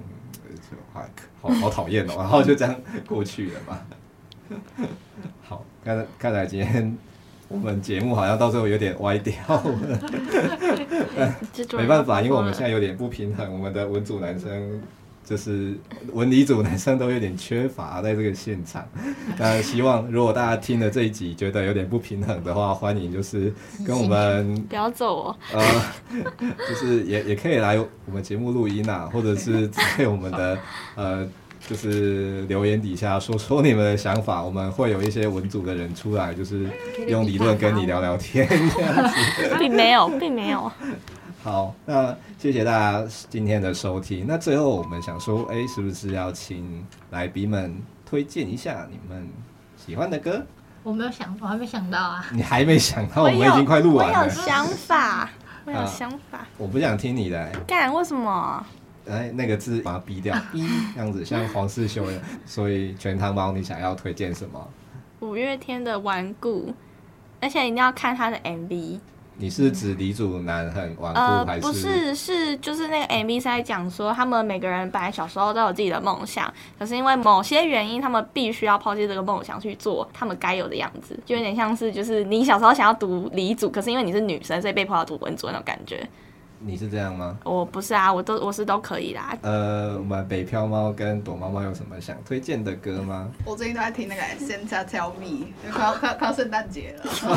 [0.94, 1.02] 嗯，
[1.42, 2.74] 好好讨厌哦，然后就这样
[3.08, 3.80] 过去了嘛。
[5.42, 6.96] 好，看看来今天。
[7.54, 10.00] 我们节目好像到最后有点歪掉了，
[11.78, 14.82] 没办法，因为我们现在有点不平衡，我们的文组男生
[15.24, 15.72] 就是
[16.12, 18.84] 文理组男生都有点缺乏在这个现场。
[19.38, 23.52] 呃，希望如果大家听了这一集觉得有点不平衡的话，欢迎就是
[23.86, 25.62] 跟我们不要揍我，呃，
[26.68, 30.58] 就是也也可以来我们节目录音啊，或者是在我们的
[30.96, 31.28] 呃。
[31.66, 36.68] 就是留言底下说说你们的想法，我们会有一些文组的人出来，就是
[37.08, 39.56] 用理论跟你聊聊天这样子。
[39.58, 40.70] 并没有，并没有。
[41.42, 44.24] 好，那谢谢大家今天的收听。
[44.26, 49.28] 那最后我们想说，哎、欸，是不是要请来宾们推荐一下你们
[49.76, 50.42] 喜欢的歌？
[50.82, 52.26] 我没有想，我还没想到啊。
[52.30, 53.22] 你还没想到？
[53.22, 54.20] 我们已经快录完了。
[54.20, 55.30] 我有想法，
[55.64, 56.38] 我有想法。
[56.38, 57.52] 啊、我不想听你的、欸。
[57.66, 57.92] 干？
[57.92, 58.66] 为什么？
[59.08, 62.22] 哎，那个字把它逼掉， 逼这样子像黄世修一样。
[62.46, 64.68] 所以全汤包，你想要推荐什么？
[65.20, 66.66] 五月天的《顽固》，
[67.40, 68.98] 而且一定要看他的 MV。
[69.36, 71.66] 你是指李祖男很顽固，呃、还是？
[71.66, 86.08] 不是，是就是那个 MV 是在讲说，他们每个人本来小时候都有自己的梦想，可是因为某些原因，他们必须要抛弃这个梦想去做他们该有的样子，就有点像是就是你小时候想要读理组，可是因为你是女生，所以被迫要读文组那种感觉。
[86.66, 87.36] 你是这样吗？
[87.44, 89.36] 我不是啊，我都我是都可以啦。
[89.42, 93.30] 呃，我们北漂猫跟躲猫猫有什么想推荐的歌吗？
[93.44, 97.04] 我最近都在听那个《Santa Tell Me》，快要快快要圣诞节了。
[97.12, 97.28] 圣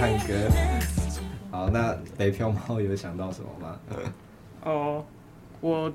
[0.00, 0.34] 诞歌。
[1.50, 3.78] 好，那北漂猫有想到什么吗？
[4.64, 5.04] 哦，
[5.60, 5.92] 我。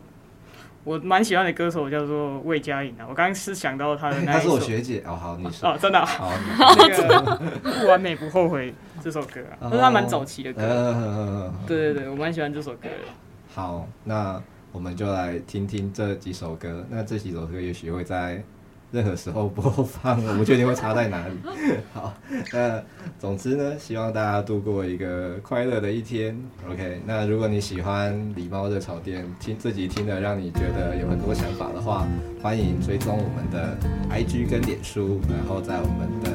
[0.90, 5.70] 我蛮喜欢的歌手叫做魏佳莹啊，我刚刚是想到她的那一首，她是我学姐哦，好，你说。
[5.70, 13.14] 哦，真的、啊，好， 那个不完美不后悔这首歌啊，这是她蛮早期的歌，呃，对对对，我蛮喜欢这首歌的。
[13.54, 18.44] 好，那我们就来听听这几首歌，那这几首歌也许会在。
[18.92, 21.34] 任何时候播放，我不确定会插在哪里。
[21.94, 22.14] 好，
[22.52, 22.82] 那
[23.20, 26.36] 总之呢，希望大家度过一个快乐的一天。
[26.70, 32.08] OK，那如果你喜欢狸猫热炒店，听自己听的让你觉得有很多想法的话，
[32.42, 33.78] 欢迎追踪我们的
[34.10, 36.32] IG 跟脸书，然后在我们的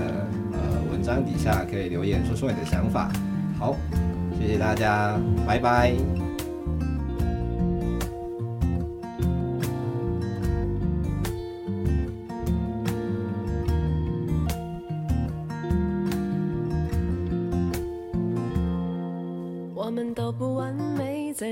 [0.53, 3.11] 呃文章底下可以留言说说你的想法。
[3.59, 3.77] 好，
[4.39, 6.24] 谢谢大家，拜拜。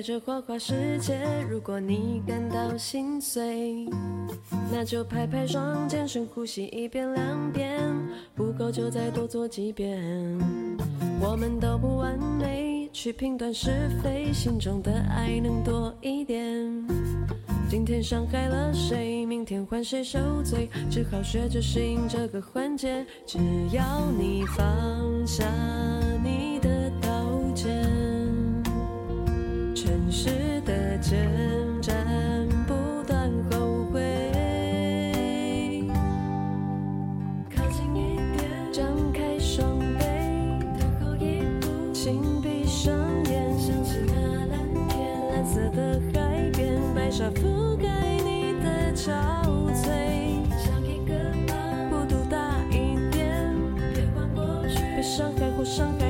[0.03, 1.17] 这花花世界，
[1.49, 3.87] 如果你感到心碎，
[4.73, 7.81] 那就拍拍双肩，深呼吸一遍两遍，
[8.35, 10.03] 不够就再多做几遍。
[11.21, 16.85] 我们都不完美，去评断是非，心中的爱能多一点。
[17.71, 23.07] 今天伤害了谁，明天换谁受罪，只好学着适应这个环节。
[23.25, 23.39] 只
[23.71, 25.47] 要你放下
[26.25, 27.09] 你的刀
[27.55, 27.92] 剑。
[30.15, 31.91] 是的挣扎
[32.67, 33.99] 不断后悔，
[37.57, 40.05] 靠近一点，张开双臂，
[40.79, 42.95] 退后一步，请闭上
[43.25, 44.13] 眼，想起那
[44.49, 44.59] 蓝
[44.91, 45.01] 天，
[45.33, 47.89] 蓝色的海边，白沙覆盖
[48.23, 49.11] 你的憔
[49.73, 51.15] 悴，像一个
[51.49, 51.55] 疤，
[51.91, 52.37] 弧度大
[52.71, 53.51] 一点，
[53.95, 56.02] 别管过去，别伤害或伤。